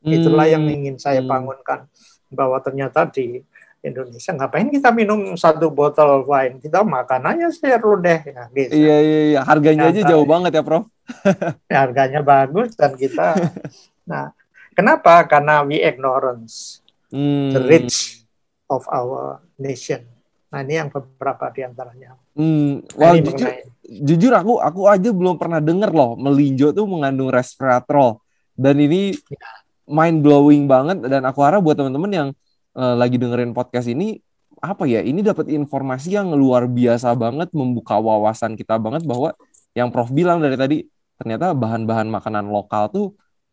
[0.06, 0.76] Itulah yang hmm.
[0.76, 1.90] ingin saya bangunkan
[2.32, 3.42] bahwa ternyata di
[3.86, 8.74] Indonesia ngapain kita minum satu botol wine kita makan aja sayur lodeh ya gitu.
[8.74, 10.90] iya iya iya harganya aja jauh banget ya prof
[11.72, 13.38] ya, harganya bagus dan kita
[14.10, 14.34] nah
[14.74, 16.82] kenapa karena we ignorance
[17.14, 17.54] hmm.
[17.54, 18.26] the rich
[18.66, 20.02] of our nation
[20.50, 22.98] nah ini yang beberapa di antaranya hmm.
[22.98, 23.50] Wah, nah, jujur,
[23.86, 28.18] jujur aku aku aja belum pernah dengar loh melinjo tuh mengandung resveratrol
[28.58, 29.65] dan ini ya.
[29.86, 32.30] Mind blowing banget dan aku harap buat teman-teman yang
[32.78, 34.18] uh, lagi dengerin podcast ini
[34.62, 39.36] apa ya ini dapat informasi yang luar biasa banget membuka wawasan kita banget bahwa
[39.78, 40.78] yang Prof bilang dari tadi
[41.20, 43.08] ternyata bahan-bahan makanan lokal tuh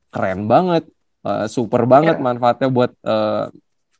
[0.09, 0.89] keren banget
[1.27, 2.25] uh, super banget yeah.
[2.25, 3.51] manfaatnya buat uh,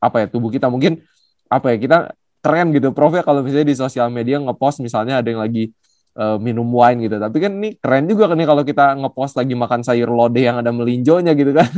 [0.03, 1.03] apa ya tubuh kita mungkin
[1.47, 1.99] apa ya kita
[2.43, 5.71] keren gitu Prof ya kalau misalnya di sosial media ngepost misalnya ada yang lagi
[6.17, 9.55] uh, minum wine gitu tapi kan ini keren juga kan nih kalau kita ngepost lagi
[9.57, 11.69] makan sayur lodeh yang ada melinjonya gitu kan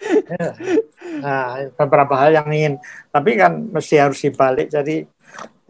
[0.00, 0.54] yeah.
[1.20, 2.74] Nah, beberapa hal yang ingin,
[3.08, 4.68] tapi kan mesti harus dibalik.
[4.68, 5.04] Jadi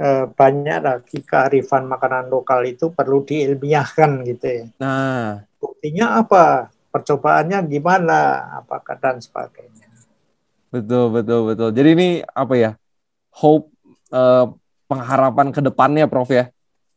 [0.01, 4.65] eh, banyak lagi kearifan makanan lokal itu perlu diilmiahkan gitu ya.
[4.83, 6.73] Nah, buktinya apa?
[6.91, 8.51] Percobaannya gimana?
[8.65, 9.87] Apakah dan sebagainya.
[10.73, 11.69] Betul, betul, betul.
[11.71, 12.71] Jadi ini apa ya?
[13.37, 13.69] Hope
[14.11, 14.47] eh,
[14.87, 16.49] pengharapan ke depannya, Prof ya,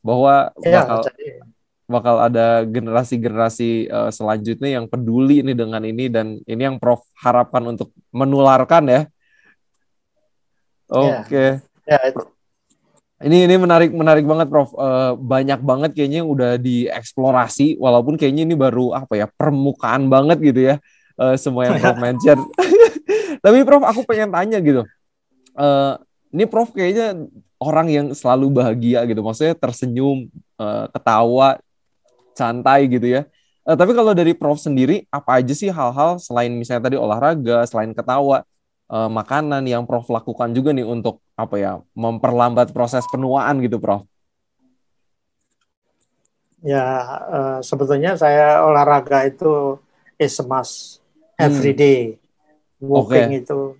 [0.09, 1.25] bahwa ya, bakal jadi,
[1.89, 7.65] bakal ada generasi-generasi uh, selanjutnya yang peduli ini dengan ini dan ini yang Prof harapkan
[7.65, 9.01] untuk menularkan ya.
[10.89, 11.25] Oke.
[11.25, 11.49] Okay.
[11.89, 11.97] Ya.
[12.01, 12.13] ya,
[13.19, 14.69] Ini ini menarik menarik banget Prof.
[14.77, 20.61] Uh, banyak banget kayaknya udah dieksplorasi walaupun kayaknya ini baru apa ya permukaan banget gitu
[20.73, 20.75] ya
[21.19, 22.37] uh, semua yang Prof mention.
[23.43, 24.85] Tapi Prof aku pengen tanya gitu.
[25.57, 25.97] Uh,
[26.29, 27.17] ini Prof kayaknya
[27.59, 31.59] orang yang selalu bahagia gitu, maksudnya tersenyum, uh, ketawa
[32.31, 33.27] santai gitu ya.
[33.67, 37.91] Uh, tapi kalau dari Prof sendiri, apa aja sih hal-hal selain misalnya tadi olahraga, selain
[37.91, 38.47] ketawa,
[38.87, 44.07] uh, makanan yang Prof lakukan juga nih untuk apa ya memperlambat proses penuaan gitu, Prof?
[46.59, 46.83] Ya
[47.27, 49.79] uh, sebetulnya saya olahraga itu
[50.19, 50.99] is must
[51.39, 51.79] every hmm.
[51.79, 52.01] day.
[52.79, 53.43] Walking okay.
[53.43, 53.75] itu.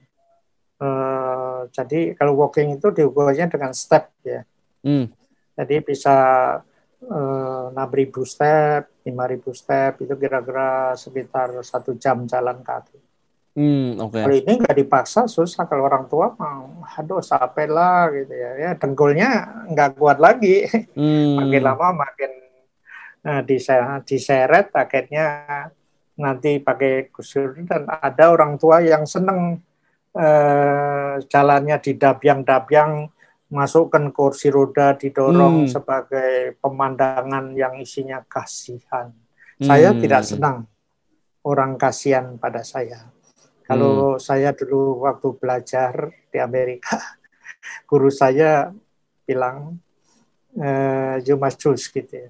[0.79, 4.47] Uh, jadi kalau walking itu diukurnya dengan step ya.
[4.79, 5.11] Hmm.
[5.59, 6.15] Jadi bisa
[6.99, 12.99] Eh, enam ribu step, lima ribu step itu kira-kira sekitar satu jam jalan kaki.
[13.55, 14.27] Hmm, okay.
[14.27, 18.71] Kalau ini nggak dipaksa susah kalau orang tua mau, aduh capek lah gitu ya, ya
[18.75, 19.29] dengkulnya
[19.71, 20.67] nggak kuat lagi,
[20.99, 21.39] hmm.
[21.39, 22.31] makin lama makin
[23.23, 23.41] nah,
[24.03, 25.25] diseret, akhirnya
[26.19, 29.63] nanti pakai kusur dan ada orang tua yang seneng
[30.19, 32.91] eh, jalannya di dabyang-dabyang
[33.49, 35.71] masukkan kursi roda didorong hmm.
[35.71, 39.09] sebagai pemandangan yang isinya kasihan.
[39.57, 39.65] Hmm.
[39.65, 40.69] Saya tidak senang
[41.41, 43.09] orang kasihan pada saya.
[43.65, 44.21] Kalau hmm.
[44.21, 46.97] saya dulu waktu belajar di Amerika,
[47.89, 48.69] guru saya
[49.25, 49.77] bilang,
[50.57, 50.69] e,
[51.25, 52.29] you must choose gitu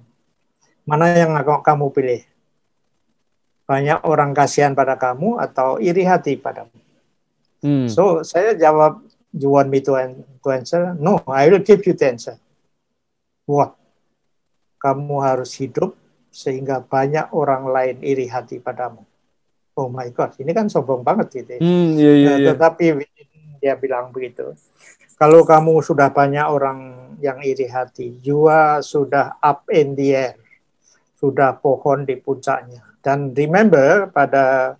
[0.84, 2.22] Mana yang kamu pilih?
[3.64, 6.89] Banyak orang kasihan pada kamu atau iri hati padamu?
[7.60, 7.88] Hmm.
[7.88, 9.04] So saya jawab
[9.36, 9.94] you want me to,
[10.42, 10.96] to answer?
[10.98, 12.36] No, I will give you the answer.
[13.46, 13.76] What?
[14.80, 15.94] Kamu harus hidup
[16.32, 19.04] sehingga banyak orang lain iri hati padamu.
[19.76, 21.50] Oh my God, ini kan sombong banget gitu.
[21.56, 21.60] Ya.
[21.62, 22.48] Hmm, iya, iya, nah, iya.
[22.54, 22.84] Tetapi
[23.60, 24.56] dia bilang begitu.
[25.20, 26.78] Kalau kamu sudah banyak orang
[27.20, 30.40] yang iri hati, jua sudah up in the air,
[31.20, 32.80] sudah pohon di puncaknya.
[33.04, 34.76] Dan remember pada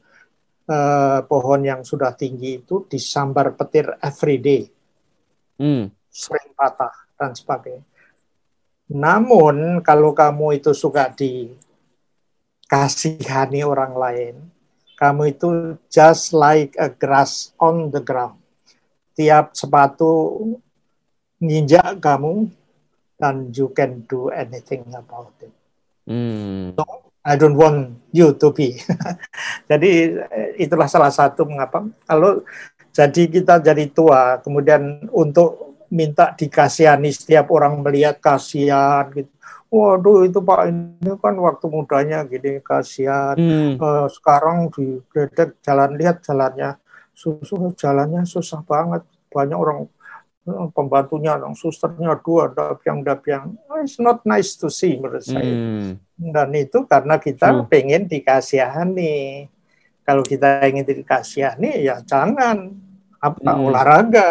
[0.70, 4.70] uh, pohon yang sudah tinggi itu disambar petir every day.
[5.60, 5.92] hmm.
[6.08, 7.84] sering patah dan sebagainya.
[8.90, 14.50] Namun kalau kamu itu suka dikasihani orang lain,
[14.98, 18.40] kamu itu just like a grass on the ground.
[19.14, 20.40] Tiap sepatu
[21.38, 22.50] nginjak kamu,
[23.20, 25.52] dan you can do anything about it.
[26.08, 26.72] Hmm.
[26.74, 28.80] So, I don't want you to be.
[29.70, 29.90] jadi
[30.24, 32.44] eh, itulah salah satu mengapa kalau
[32.90, 39.30] jadi kita jadi tua, kemudian untuk minta dikasihani setiap orang melihat kasihan gitu.
[39.70, 43.38] Waduh itu Pak ini kan waktu mudanya gini kasihan.
[43.38, 43.78] Hmm.
[43.78, 44.98] Uh, sekarang di
[45.62, 46.74] jalan lihat jalannya
[47.14, 49.06] susah jalannya susah banget.
[49.30, 49.86] Banyak orang
[50.46, 53.54] pembantunya, orang susternya dua, dapiang dapiang.
[53.68, 55.44] Oh, it's not nice to see menurut saya.
[55.44, 56.00] Hmm.
[56.16, 57.68] Dan itu karena kita hmm.
[57.68, 59.46] pengen dikasihani.
[60.00, 62.72] Kalau kita ingin dikasihani, ya jangan
[63.20, 63.66] apa hmm.
[63.68, 64.28] olahraga.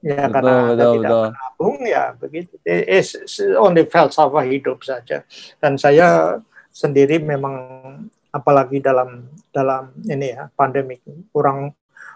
[0.00, 1.24] Ya betul, karena betul, tidak betul.
[1.28, 2.54] menabung, ya begitu.
[2.64, 3.12] It's
[3.60, 5.28] only falsafah hidup saja.
[5.60, 6.40] Dan saya
[6.72, 7.54] sendiri memang
[8.32, 10.96] apalagi dalam dalam ini ya pandemi
[11.34, 11.74] kurang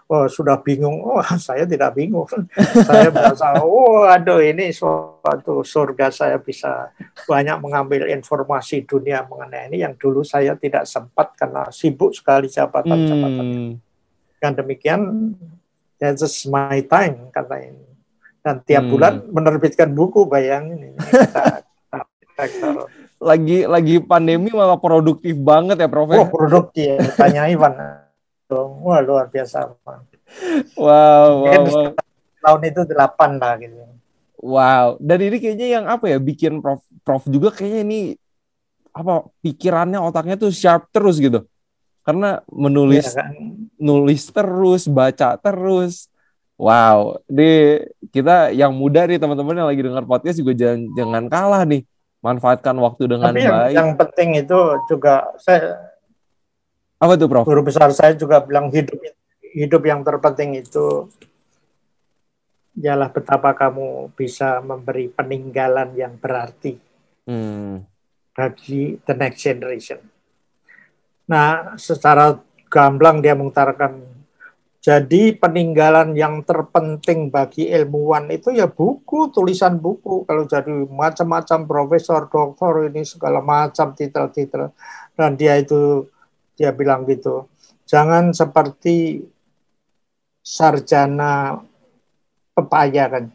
[0.09, 1.01] oh, sudah bingung.
[1.01, 2.27] Oh, saya tidak bingung.
[2.89, 6.93] saya merasa, oh, aduh ini suatu surga saya bisa
[7.25, 13.45] banyak mengambil informasi dunia mengenai ini yang dulu saya tidak sempat karena sibuk sekali jabatan-jabatan.
[13.45, 13.73] Hmm.
[14.37, 15.01] Dan demikian,
[15.97, 17.85] that's just my time kata ini.
[18.45, 18.91] Dan tiap hmm.
[18.93, 20.97] bulan menerbitkan buku, bayangin ini.
[21.01, 21.65] Kita,
[22.37, 22.67] kita,
[23.15, 26.13] lagi lagi pandemi malah produktif banget ya Prof.
[26.13, 26.99] Oh, produktif.
[27.17, 28.04] Tanya Ivan
[28.51, 29.73] Wah luar biasa.
[30.77, 31.89] Wow, wow, wow.
[32.41, 33.77] Tahun itu delapan lah gitu.
[34.45, 37.99] Wow, dan ini kayaknya yang apa ya bikin Prof Prof juga kayaknya ini
[38.93, 41.49] apa pikirannya otaknya tuh sharp terus gitu.
[42.05, 43.33] Karena menulis ya, kan?
[43.81, 46.05] nulis terus, baca terus.
[46.55, 47.81] Wow, di
[48.13, 51.81] kita yang muda nih teman-teman yang lagi dengar podcast juga jangan jangan kalah nih.
[52.21, 53.75] Manfaatkan waktu dengan Tapi yang, baik.
[53.77, 55.77] Yang penting itu juga saya
[56.95, 57.45] apa tuh, Prof?
[57.45, 58.97] Guru besar saya juga bilang hidup
[59.55, 61.07] hidup yang terpenting itu
[62.75, 66.75] ialah betapa kamu bisa memberi peninggalan yang berarti
[67.23, 67.79] hmm.
[68.35, 69.99] bagi the next generation.
[71.31, 72.35] Nah, secara
[72.67, 74.15] gamblang dia mengutarakan
[74.85, 80.21] jadi peninggalan yang terpenting bagi ilmuwan itu ya buku, tulisan buku.
[80.29, 84.69] Kalau jadi macam-macam profesor, doktor ini segala macam titel-titel
[85.17, 86.05] dan dia itu
[86.55, 87.45] dia bilang gitu.
[87.85, 89.21] Jangan seperti
[90.41, 91.61] sarjana
[92.55, 93.25] pepaya kan.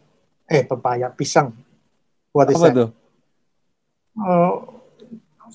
[0.51, 1.55] Eh, pepaya, pisang.
[2.31, 2.91] Is Apa that?
[4.11, 4.55] Uh,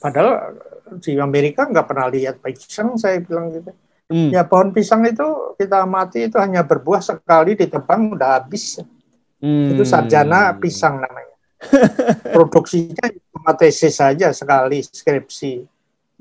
[0.01, 0.57] padahal
[1.01, 3.73] di Amerika nggak pernah lihat pisang, saya bilang gitu.
[4.07, 4.31] Hmm.
[4.31, 8.79] Ya pohon pisang itu kita amati itu hanya berbuah sekali ditebang udah habis.
[9.43, 9.75] Hmm.
[9.75, 11.35] Itu sarjana pisang namanya.
[12.37, 15.65] Produksinya cuma tesis saja sekali skripsi.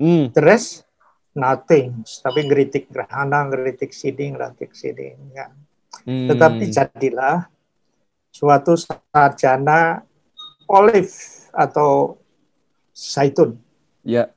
[0.02, 0.34] Hmm.
[0.34, 0.85] Terus
[1.36, 5.14] nothing, tapi ngeritik gerhana, ngeritik sini, ngeritik sini.
[5.36, 5.52] Ya.
[6.08, 6.26] Hmm.
[6.32, 7.46] Tetapi jadilah
[8.32, 10.02] suatu sarjana
[10.66, 11.12] olive
[11.52, 12.16] atau
[12.96, 13.60] zaitun.
[14.02, 14.32] Ya.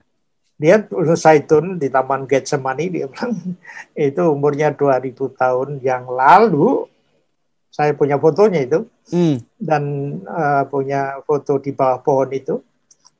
[0.59, 0.83] Dia
[1.15, 3.31] zaitun di Taman Getsemani, dia bilang
[3.95, 6.85] itu umurnya 2000 tahun yang lalu.
[7.71, 8.79] Saya punya fotonya itu.
[9.07, 9.39] Hmm.
[9.55, 9.83] Dan
[10.27, 12.59] uh, punya foto di bawah pohon itu.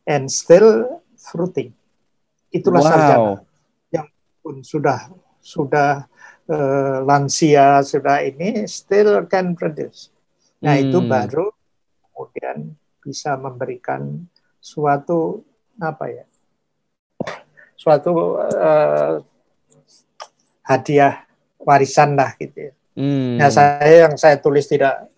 [0.03, 1.71] And still fruiting.
[2.51, 2.89] Itulah wow.
[2.89, 3.48] sarjana
[4.49, 6.09] pun sudah sudah
[6.49, 10.09] uh, lansia sudah ini still can produce.
[10.65, 10.89] Nah hmm.
[10.89, 11.53] itu baru
[12.09, 14.25] kemudian bisa memberikan
[14.57, 15.45] suatu
[15.77, 16.25] apa ya
[17.77, 19.21] suatu uh,
[20.65, 21.29] hadiah
[21.61, 22.73] warisan lah gitu ya.
[22.97, 23.37] Hmm.
[23.37, 25.13] Nah saya yang saya tulis tidak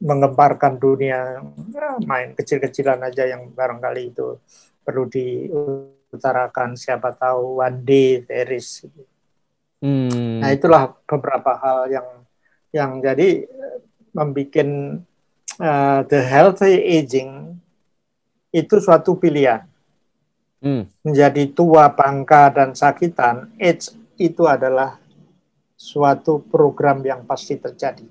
[0.00, 4.40] mengemparkan dunia ya, main kecil-kecilan aja yang barangkali itu
[4.82, 5.46] perlu di
[6.12, 8.84] utarakan siapa tahu one day there is
[9.80, 10.44] hmm.
[10.44, 12.08] nah itulah beberapa hal yang
[12.72, 13.48] yang jadi
[14.12, 14.68] membuat
[15.56, 17.56] uh, the healthy aging
[18.52, 19.64] itu suatu pilihan
[20.60, 20.84] hmm.
[21.00, 25.00] menjadi tua bangka dan sakitan age itu adalah
[25.74, 28.04] suatu program yang pasti terjadi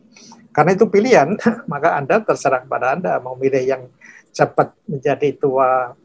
[0.51, 1.37] karena itu pilihan
[1.71, 3.83] maka anda terserah pada anda mau milih yang
[4.31, 5.95] cepat menjadi tua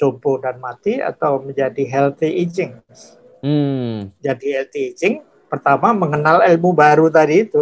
[0.00, 2.80] jompo dan mati atau menjadi healthy aging.
[3.44, 4.08] Hmm.
[4.24, 5.14] Jadi healthy aging
[5.52, 7.60] pertama mengenal ilmu baru tadi itu.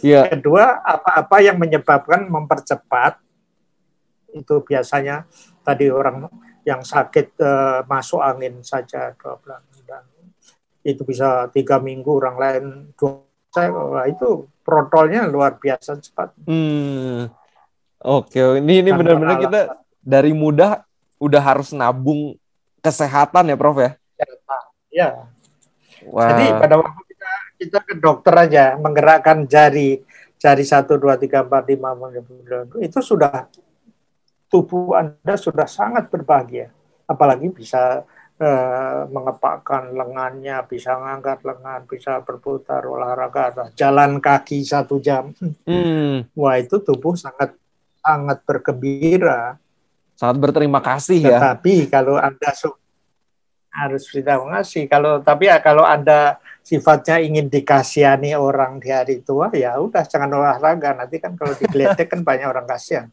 [0.00, 0.32] Yeah.
[0.32, 3.20] Kedua apa-apa yang menyebabkan mempercepat
[4.32, 5.28] itu biasanya
[5.60, 6.28] tadi orang
[6.64, 10.04] yang sakit uh, masuk angin saja dua bulan dan
[10.84, 12.64] itu bisa tiga minggu orang lain
[12.96, 13.24] dua
[13.56, 13.72] saya
[14.12, 16.36] itu protolnya luar biasa cepat.
[16.44, 17.32] Hmm.
[18.04, 19.60] Oke, ini ini benar-benar kita
[20.04, 20.84] dari mudah
[21.16, 22.36] udah harus nabung
[22.84, 23.90] kesehatan ya, Prof ya?
[24.92, 25.08] Ya.
[26.08, 26.30] Wah.
[26.32, 30.04] Jadi pada waktu kita kita ke dokter aja menggerakkan jari
[30.36, 31.96] jari satu dua tiga empat lima
[32.80, 33.48] itu sudah
[34.52, 36.70] tubuh Anda sudah sangat berbahagia.
[37.06, 38.02] Apalagi bisa
[38.38, 45.32] eh, mengepakkan lengannya, bisa ngangkat lengan, bisa berputar olahraga, jalan kaki satu jam.
[45.64, 46.26] Hmm.
[46.34, 47.54] Wah itu tubuh sangat
[48.02, 49.58] sangat bergembira.
[50.16, 51.38] Sangat berterima kasih ya.
[51.38, 52.50] Tetapi kalau anda
[53.76, 54.88] harus berterima kasih.
[54.88, 60.32] Kalau tapi ya kalau anda sifatnya ingin dikasihani orang di hari tua, ya udah jangan
[60.32, 60.96] olahraga.
[60.96, 63.12] Nanti kan kalau digeletek kan banyak orang kasihan.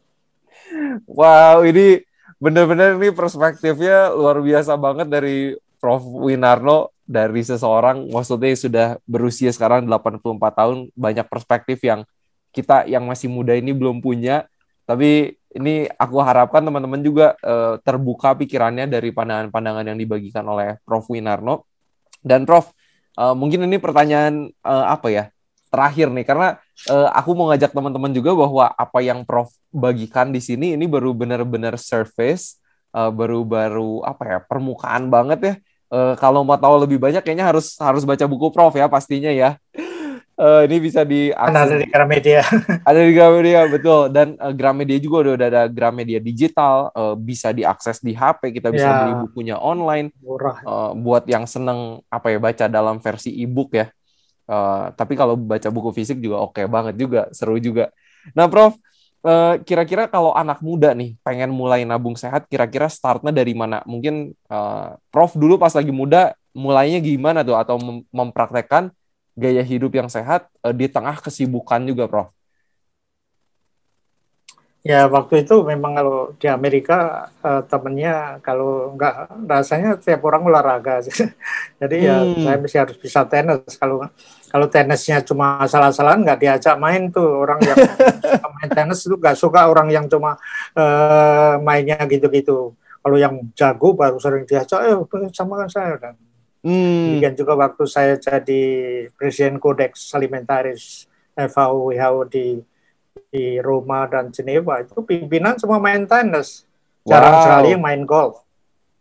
[1.04, 2.02] Wow, ini
[2.40, 6.00] benar-benar ini perspektifnya luar biasa banget dari Prof.
[6.00, 12.08] Winarno dari seseorang maksudnya sudah berusia sekarang 84 tahun banyak perspektif yang
[12.48, 14.48] kita yang masih muda ini belum punya
[14.88, 21.06] tapi ini aku harapkan teman-teman juga uh, terbuka pikirannya dari pandangan-pandangan yang dibagikan oleh Prof
[21.08, 21.66] Winarno
[22.20, 22.74] dan Prof
[23.18, 25.24] uh, mungkin ini pertanyaan uh, apa ya
[25.74, 26.48] terakhir nih karena
[26.86, 31.10] uh, aku mau ngajak teman-teman juga bahwa apa yang Prof bagikan di sini ini baru
[31.10, 32.62] benar-benar surface,
[32.94, 35.54] uh, baru-baru apa ya permukaan banget ya.
[35.90, 39.58] Uh, kalau mau tahu lebih banyak kayaknya harus harus baca buku Prof ya pastinya ya.
[40.34, 42.42] Uh, ini bisa di ada di Gramedia.
[42.90, 47.54] ada di Gramedia betul dan uh, Gramedia juga udah, udah ada Gramedia digital uh, bisa
[47.54, 48.98] diakses di HP kita bisa ya.
[49.06, 50.10] beli bukunya online.
[50.18, 50.58] Murah.
[50.66, 53.86] Uh, buat yang seneng apa ya baca dalam versi e-book ya
[54.44, 57.88] Uh, tapi kalau baca buku fisik juga oke okay banget juga, seru juga.
[58.36, 58.76] Nah, Prof,
[59.24, 63.80] uh, kira-kira kalau anak muda nih pengen mulai nabung sehat, kira-kira startnya dari mana?
[63.88, 68.92] Mungkin uh, Prof dulu pas lagi muda mulainya gimana tuh atau mem mempraktekkan
[69.34, 72.30] gaya hidup yang sehat uh, di tengah kesibukan juga, Prof?
[74.84, 81.00] Ya waktu itu memang kalau di Amerika uh, temennya kalau nggak rasanya tiap orang olahraga,
[81.80, 82.44] jadi ya hmm.
[82.44, 83.64] saya mesti harus bisa tenis.
[83.80, 84.04] Kalau
[84.52, 87.80] kalau tenisnya cuma salah-salahan nggak diajak main tuh orang yang
[88.20, 90.36] suka main tenis itu nggak suka orang yang cuma
[90.76, 92.76] uh, mainnya gitu-gitu.
[92.76, 94.96] Kalau yang jago baru sering diajak, eh
[95.32, 96.14] sama kan saya dan
[96.64, 97.20] hmm.
[97.20, 98.62] Demikian juga waktu saya jadi
[99.12, 101.06] Presiden Kodeks Alimentaris
[101.36, 102.46] FAO WHO di
[103.30, 106.66] di Roma dan Jenewa itu pimpinan semua main tenis,
[107.06, 107.42] jarang wow.
[107.46, 108.42] sekali yang main golf.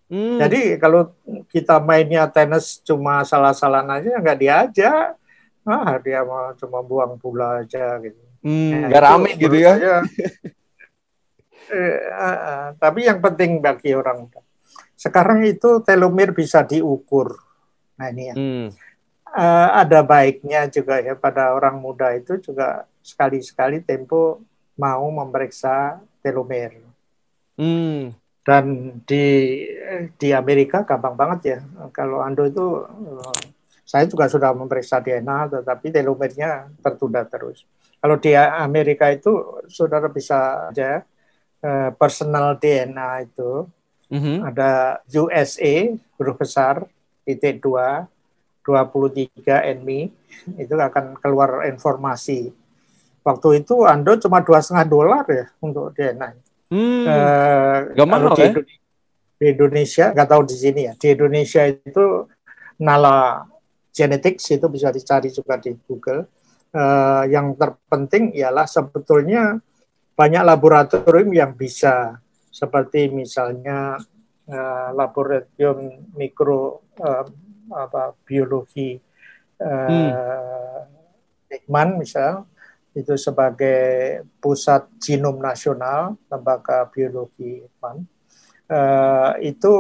[0.10, 0.38] Hmm.
[0.38, 1.10] Jadi kalau
[1.50, 5.18] kita mainnya tenis cuma salah-salahan aja nggak diajak,
[5.66, 8.22] ah dia mau cuma buang bola aja gitu.
[8.44, 9.80] Hmm, nah, rame gitu ya.
[9.80, 9.96] Aja,
[11.74, 14.28] eh, uh, tapi yang penting bagi orang
[15.04, 17.43] sekarang itu telomir bisa diukur.
[17.98, 18.36] Nah ini ya.
[18.36, 18.68] Hmm.
[19.34, 24.46] Uh, ada baiknya juga ya pada orang muda itu juga sekali-sekali Tempo
[24.78, 26.82] mau memeriksa telomer.
[27.58, 28.14] Hmm.
[28.44, 29.26] Dan di
[30.20, 31.60] di Amerika gampang banget ya.
[31.96, 32.84] Kalau Ando itu
[33.84, 37.68] saya juga sudah memeriksa DNA, tetapi telomernya tertunda terus.
[38.04, 41.08] Kalau di Amerika itu saudara bisa aja
[41.64, 43.64] uh, personal DNA itu
[44.12, 44.38] mm-hmm.
[44.44, 46.84] ada USA huruf besar
[47.24, 48.08] titik dua
[48.64, 49.44] 23
[49.80, 50.02] NMI
[50.60, 52.52] itu akan keluar informasi
[53.24, 56.30] waktu itu Ando cuma dua setengah dolar ya untuk DNA.
[56.70, 58.52] Hmm, uh, gak mahal di, ya?
[59.40, 60.94] Di Indonesia, nggak tahu di sini ya.
[60.96, 62.06] Di Indonesia itu
[62.84, 63.48] Nala
[63.94, 66.28] Genetics itu bisa dicari juga di Google.
[66.74, 69.62] Uh, yang terpenting ialah sebetulnya
[70.18, 72.18] banyak laboratorium yang bisa
[72.50, 74.02] seperti misalnya
[74.50, 77.26] uh, laboratorium mikro uh,
[77.74, 79.00] apa biologi
[79.62, 80.12] uh, hmm.
[81.54, 82.50] Ekman misal
[82.94, 88.06] itu sebagai pusat genom nasional lembaga biologi PAN
[88.70, 89.74] uh, itu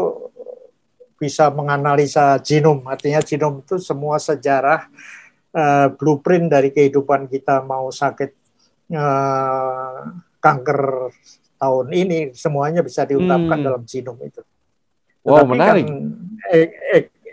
[1.18, 4.90] bisa menganalisa genom artinya genom itu semua sejarah
[5.54, 8.34] uh, blueprint dari kehidupan kita mau sakit
[8.94, 10.10] uh,
[10.42, 10.82] kanker
[11.64, 13.66] tahun ini semuanya bisa diungkapkan hmm.
[13.66, 14.44] dalam genom itu.
[15.24, 15.86] Wow, Tetapi menarik.
[15.88, 16.33] Kan,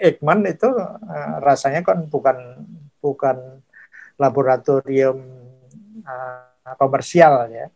[0.00, 2.36] Ekman itu uh, rasanya kan bukan
[3.04, 3.61] bukan
[4.16, 5.18] laboratorium
[6.04, 7.66] uh, komersial ya.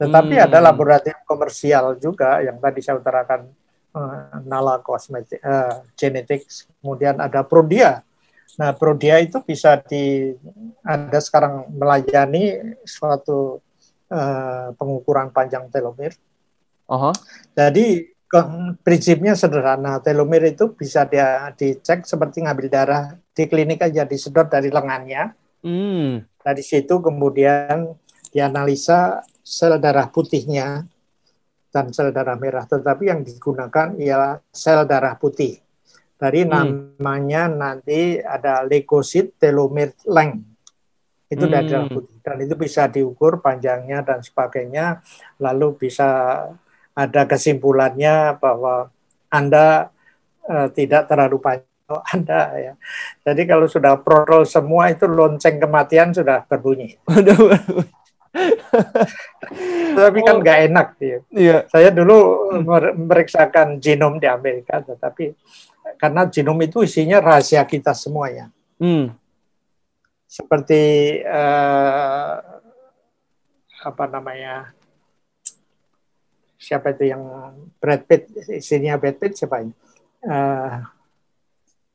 [0.00, 0.46] Tetapi hmm.
[0.48, 3.52] ada laboratorium komersial juga yang tadi saya utarakan
[3.92, 8.00] uh, Nala Cosmetic uh, Genetics, kemudian ada Prodia.
[8.56, 10.34] Nah, Prodia itu bisa di
[10.84, 13.60] ada sekarang melayani suatu
[14.08, 16.16] uh, pengukuran panjang telomir.
[16.90, 17.14] Uh -huh.
[17.54, 18.10] Jadi
[18.86, 23.04] prinsipnya sederhana, telomir itu bisa dia dicek seperti ngambil darah
[23.34, 25.34] di klinik aja disedot dari lengannya.
[25.60, 27.92] Hmm Dari situ kemudian
[28.32, 30.88] dianalisa sel darah putihnya
[31.68, 35.60] dan sel darah merah, tetapi yang digunakan ialah sel darah putih.
[36.16, 36.50] Dari hmm.
[36.50, 40.46] namanya nanti ada leukosit telomere length.
[41.28, 41.52] Itu hmm.
[41.52, 42.16] dari darah putih.
[42.22, 45.00] Dan itu bisa diukur panjangnya dan sebagainya.
[45.42, 46.08] Lalu bisa
[47.00, 48.92] ada kesimpulannya bahwa
[49.32, 49.88] Anda
[50.44, 51.70] uh, tidak terlalu panjang
[52.14, 52.74] anda ya.
[53.26, 56.96] Jadi kalau sudah protol semua itu lonceng kematian sudah berbunyi.
[59.98, 60.40] Tapi kan oh.
[60.42, 61.18] nggak enak ya.
[61.34, 61.56] Iya.
[61.66, 65.34] Saya dulu memeriksakan genom di Amerika, tetapi
[65.98, 68.54] karena genom itu isinya rahasia kita semuanya.
[68.78, 69.10] Hmm.
[70.30, 72.38] Seperti uh,
[73.82, 74.70] apa namanya?
[76.60, 77.24] Siapa itu yang
[77.80, 79.72] Brad Pitt isinya Brad Pitt siapa ini?
[80.20, 80.84] Uh,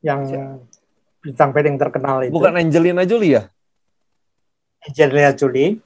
[0.02, 0.26] yang
[1.22, 2.34] bintang paling terkenal itu.
[2.34, 3.42] Bukan Angelina Jolie ya?
[4.90, 5.78] Angelina Jolie.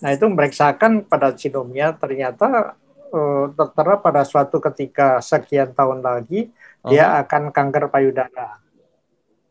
[0.00, 2.78] Nah itu memeriksakan pada genomnya ternyata
[3.10, 6.54] uh, tertera pada suatu ketika sekian tahun lagi
[6.86, 6.90] oh.
[6.90, 8.62] dia akan kanker payudara.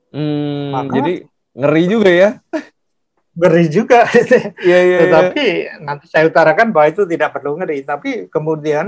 [0.09, 1.13] Hmm, Maka, jadi
[1.53, 2.29] ngeri juga ya?
[3.39, 4.03] Ngeri juga.
[4.67, 5.73] Iya, iya, Tetapi ya.
[5.79, 7.87] nanti saya utarakan bahwa itu tidak perlu ngeri.
[7.87, 8.87] Tapi kemudian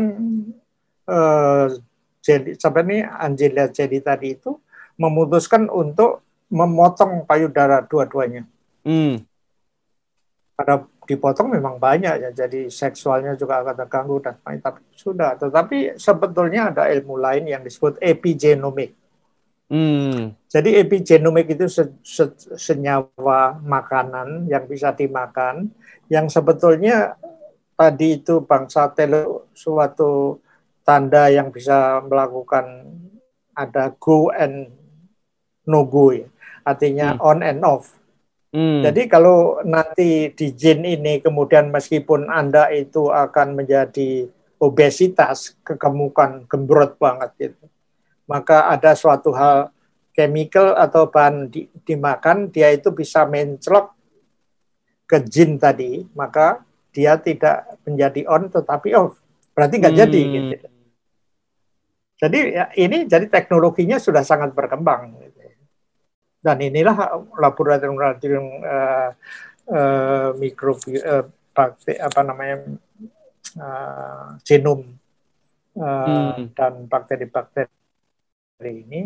[1.07, 1.65] uh,
[2.19, 4.59] jadi sampai ini Angelina Jolie tadi itu
[4.99, 6.21] memutuskan untuk
[6.51, 8.43] memotong payudara dua-duanya.
[8.83, 9.23] Hmm.
[10.53, 14.59] Pada dipotong memang banyak ya, jadi seksualnya juga akan terganggu dan lain.
[14.61, 19.00] Tapi sudah, tetapi sebetulnya ada ilmu lain yang disebut epigenomik.
[19.71, 20.35] Hmm.
[20.51, 22.27] Jadi epigenomik itu se se
[22.59, 25.71] senyawa makanan yang bisa dimakan,
[26.11, 27.15] yang sebetulnya
[27.79, 30.43] tadi itu bangsa telo suatu
[30.83, 32.83] tanda yang bisa melakukan
[33.55, 34.75] ada go and
[35.63, 36.27] no go ya.
[36.67, 37.23] Artinya hmm.
[37.23, 37.95] on and off.
[38.51, 38.83] Hmm.
[38.83, 44.27] Jadi kalau nanti di jin ini kemudian meskipun Anda itu akan menjadi
[44.59, 47.70] obesitas, kegemukan, gembrot banget gitu.
[48.31, 49.75] Maka ada suatu hal
[50.15, 53.91] chemical atau bahan di, dimakan, dia itu bisa mencelok
[55.03, 56.63] ke jin tadi, maka
[56.95, 59.19] dia tidak menjadi on tetapi off.
[59.51, 60.03] Berarti nggak hmm.
[60.07, 60.67] jadi gitu.
[62.21, 65.19] Jadi ya, ini jadi teknologinya sudah sangat berkembang.
[65.19, 65.39] Gitu.
[66.39, 69.09] Dan inilah laboratorium-laboratorium uh,
[69.67, 71.25] uh, mikro uh,
[72.01, 72.55] apa namanya
[73.59, 74.95] uh, genom
[75.75, 76.55] uh, hmm.
[76.55, 77.80] dan bakteri-bakteri
[78.69, 79.01] ini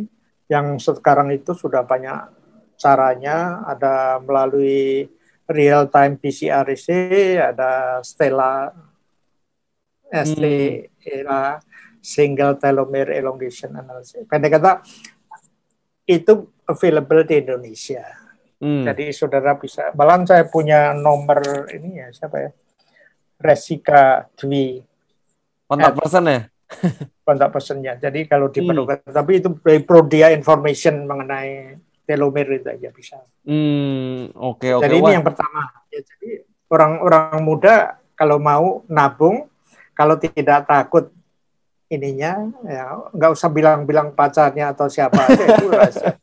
[0.52, 2.30] yang sekarang itu sudah banyak
[2.76, 5.08] caranya ada melalui
[5.48, 6.68] real time PCR
[7.40, 8.70] ada Stella
[10.12, 11.64] STELA hmm.
[12.00, 14.24] single telomere elongation analysis.
[14.30, 14.86] Pendek kata
[16.06, 18.06] itu available di Indonesia.
[18.62, 18.86] Hmm.
[18.88, 22.52] Jadi saudara bisa, bahkan saya punya nomor ini ya siapa ya,
[23.42, 24.80] Resika Dwi.
[25.66, 26.40] Kontak person ya?
[27.28, 27.98] Kontak personnya.
[27.98, 29.16] Jadi kalau diperlukan, hmm.
[29.16, 29.50] tapi itu
[29.84, 33.18] pro dia information mengenai telomere itu aja bisa.
[33.46, 34.82] Hmm, oke okay, oke.
[34.82, 34.88] Okay.
[34.90, 35.62] Jadi ini yang pertama.
[35.90, 36.30] Ya, jadi
[36.70, 37.76] orang-orang muda
[38.14, 39.50] kalau mau nabung,
[39.98, 41.12] kalau tidak takut
[41.90, 46.18] ininya, ya nggak usah bilang-bilang pacarnya atau siapa aja itu rahasia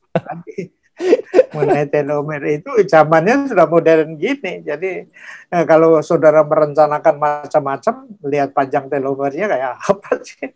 [1.55, 4.63] mengenai telomere itu zamannya sudah modern gini.
[4.65, 5.07] Jadi
[5.53, 7.95] eh, kalau saudara merencanakan macam-macam,
[8.27, 10.49] lihat panjang telomernya kayak apa sih?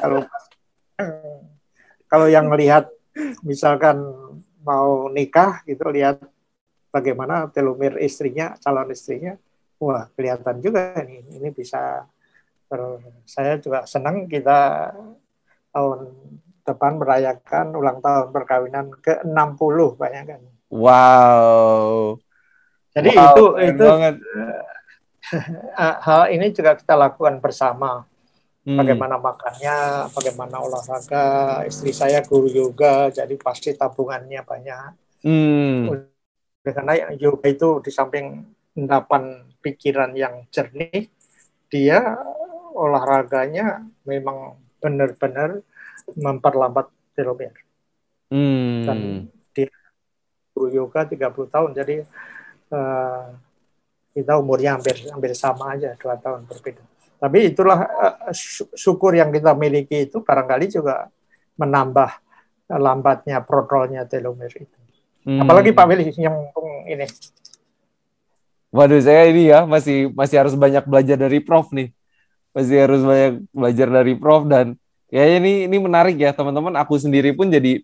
[0.00, 0.20] kalau
[2.06, 2.86] kalau yang melihat
[3.42, 4.00] misalkan
[4.62, 6.22] mau nikah gitu lihat
[6.94, 9.34] bagaimana telomer istrinya, calon istrinya,
[9.82, 11.26] wah kelihatan juga nih.
[11.42, 12.06] Ini bisa
[13.22, 14.90] saya juga senang kita
[15.70, 16.10] tahun
[16.64, 20.42] depan merayakan ulang tahun perkawinan ke-60 banyak kan.
[20.72, 22.18] Wow.
[22.94, 24.14] Jadi wow, itu itu banget.
[25.76, 28.08] hal ini juga kita lakukan bersama.
[28.64, 28.80] Hmm.
[28.80, 31.60] Bagaimana makannya, bagaimana olahraga.
[31.68, 34.90] Istri saya guru yoga, jadi pasti tabungannya banyak.
[35.20, 36.08] Hmm.
[36.64, 38.40] Karena yoga itu di samping
[38.72, 41.12] endapan pikiran yang jernih,
[41.68, 42.16] dia
[42.72, 45.60] olahraganya memang benar-benar
[46.16, 47.60] memperlambat telomere.
[48.32, 48.82] Hmm.
[48.86, 48.98] Dan
[49.54, 49.62] di
[50.54, 51.96] guru yoga 30 tahun, jadi
[52.74, 53.24] uh,
[54.14, 56.82] kita umurnya hampir hampir sama aja dua tahun berbeda.
[57.18, 58.34] Tapi itulah uh,
[58.74, 61.10] syukur yang kita miliki itu barangkali juga
[61.58, 62.10] menambah
[62.70, 64.78] lambatnya protolnya telomere itu.
[65.24, 65.40] Hmm.
[65.40, 66.36] Apalagi Pak Willy yang
[66.84, 67.08] ini.
[68.74, 71.94] Waduh, saya ini ya masih masih harus banyak belajar dari Prof nih.
[72.52, 74.74] Masih harus banyak belajar dari Prof dan
[75.14, 76.74] ya ini ini menarik ya teman-teman.
[76.82, 77.78] Aku sendiri pun jadi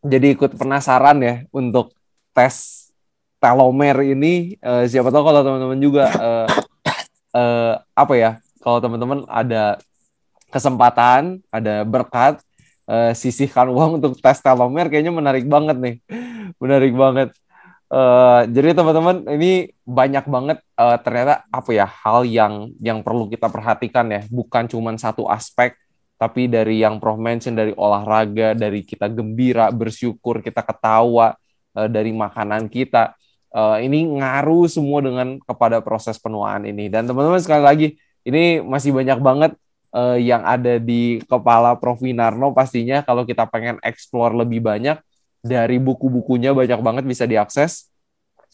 [0.00, 1.92] jadi ikut penasaran ya untuk
[2.32, 2.88] tes
[3.36, 4.56] telomer ini.
[4.64, 6.48] Uh, siapa tahu kalau teman-teman juga uh,
[7.36, 8.30] uh, apa ya
[8.64, 9.76] kalau teman-teman ada
[10.48, 12.40] kesempatan ada berkat
[12.88, 15.96] uh, sisihkan uang untuk tes telomer kayaknya menarik banget nih.
[16.56, 17.28] Menarik banget.
[17.92, 23.52] Uh, jadi teman-teman ini banyak banget uh, ternyata apa ya hal yang yang perlu kita
[23.52, 24.24] perhatikan ya.
[24.32, 25.76] Bukan cuma satu aspek
[26.14, 31.34] tapi dari yang Prof mention dari olahraga dari kita gembira bersyukur kita ketawa
[31.74, 33.18] uh, dari makanan kita
[33.54, 36.90] uh, ini ngaruh semua dengan kepada proses penuaan ini.
[36.90, 37.88] Dan teman-teman sekali lagi,
[38.26, 39.52] ini masih banyak banget
[39.94, 42.02] uh, yang ada di kepala Prof.
[42.02, 44.98] Winarno pastinya kalau kita pengen explore lebih banyak
[45.40, 47.92] dari buku-bukunya banyak banget bisa diakses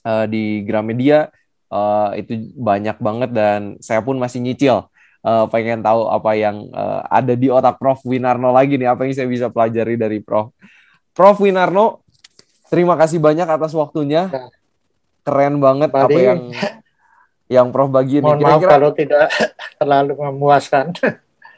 [0.04, 1.32] uh, di Gramedia
[1.72, 4.90] uh, itu banyak banget dan saya pun masih nyicil
[5.25, 9.14] uh, pengen tahu apa yang uh, ada di otak Prof Winarno lagi nih apa yang
[9.16, 10.53] saya bisa pelajari dari Prof.
[11.12, 12.05] Prof Winarno,
[12.68, 14.31] terima kasih banyak atas waktunya.
[14.31, 14.49] Ya
[15.25, 16.05] keren banget Mari.
[16.05, 16.41] apa yang
[17.51, 18.25] yang Prof bagi ini.
[18.25, 19.27] Mohon Kira-kira, maaf kalau tidak
[19.79, 20.85] terlalu memuaskan.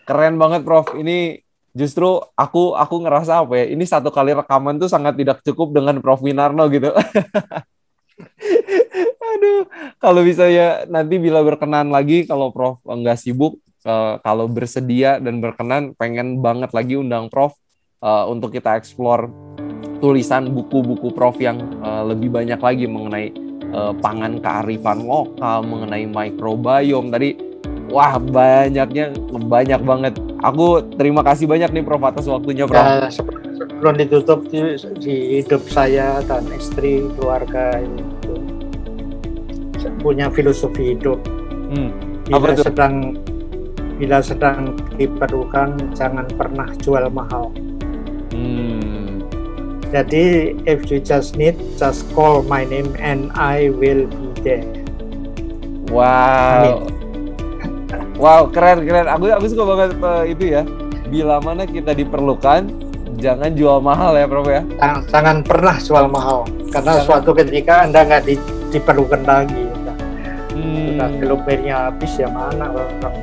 [0.08, 0.92] Keren banget Prof.
[0.96, 1.40] Ini
[1.72, 3.66] justru aku aku ngerasa apa ya?
[3.72, 6.92] Ini satu kali rekaman tuh sangat tidak cukup dengan Prof Winarno gitu.
[9.32, 9.64] Aduh,
[9.98, 15.40] kalau bisa ya nanti bila berkenan lagi kalau Prof enggak sibuk, uh, kalau bersedia dan
[15.40, 17.56] berkenan, pengen banget lagi undang Prof
[18.04, 19.30] uh, untuk kita explore
[20.02, 23.28] tulisan buku-buku Prof yang uh, lebih banyak lagi mengenai
[23.72, 27.51] pangan kearifan lokal, mengenai microbiome tadi.
[27.92, 30.14] Wah, banyaknya banyak banget.
[30.40, 32.80] Aku terima kasih banyak nih Prof atas waktunya, Prof.
[32.80, 38.32] Ya, sebelum ditutup di, di hidup saya dan istri, keluarga itu
[40.00, 41.20] punya filosofi hidup.
[41.70, 41.92] Hmm.
[42.26, 42.94] Bila sedang
[44.00, 47.52] bila sedang diperlukan jangan pernah jual mahal.
[48.32, 49.02] Hmm
[49.92, 54.64] jadi if you just need, just call my name and I will be there.
[55.92, 56.88] Wow.
[58.16, 59.06] Wow, keren keren.
[59.10, 60.62] Aku aku suka banget uh, itu ya.
[61.12, 62.72] Bila mana kita diperlukan,
[63.20, 64.64] jangan jual mahal ya, Prof ya.
[64.80, 66.38] Jangan, jangan pernah jual mahal
[66.72, 67.04] karena jangan.
[67.04, 68.34] suatu ketika Anda nggak di,
[68.72, 69.64] diperlukan lagi.
[70.52, 70.96] Hmm.
[70.96, 73.16] Sudah kilometernya habis ya mana orang.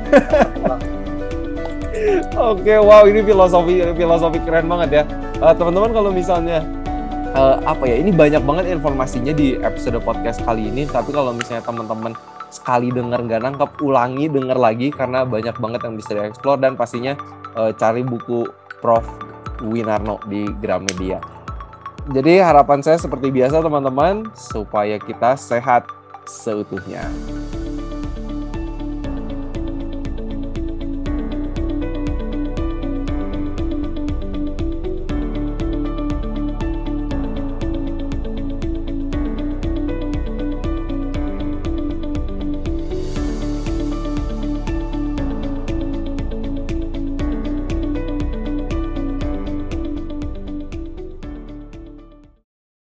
[2.54, 5.02] Oke, wow ini filosofi filosofi keren banget ya
[5.40, 6.62] uh, teman-teman kalau misalnya
[7.34, 11.64] uh, apa ya ini banyak banget informasinya di episode podcast kali ini tapi kalau misalnya
[11.64, 12.12] teman-teman
[12.50, 17.14] sekali dengar nggak nangkep ulangi dengar lagi karena banyak banget yang bisa dieksplor dan pastinya
[17.54, 18.46] uh, cari buku
[18.82, 19.06] Prof
[19.62, 21.22] Winarno di Gramedia.
[22.10, 25.86] Jadi harapan saya seperti biasa teman-teman supaya kita sehat
[26.26, 27.06] seutuhnya.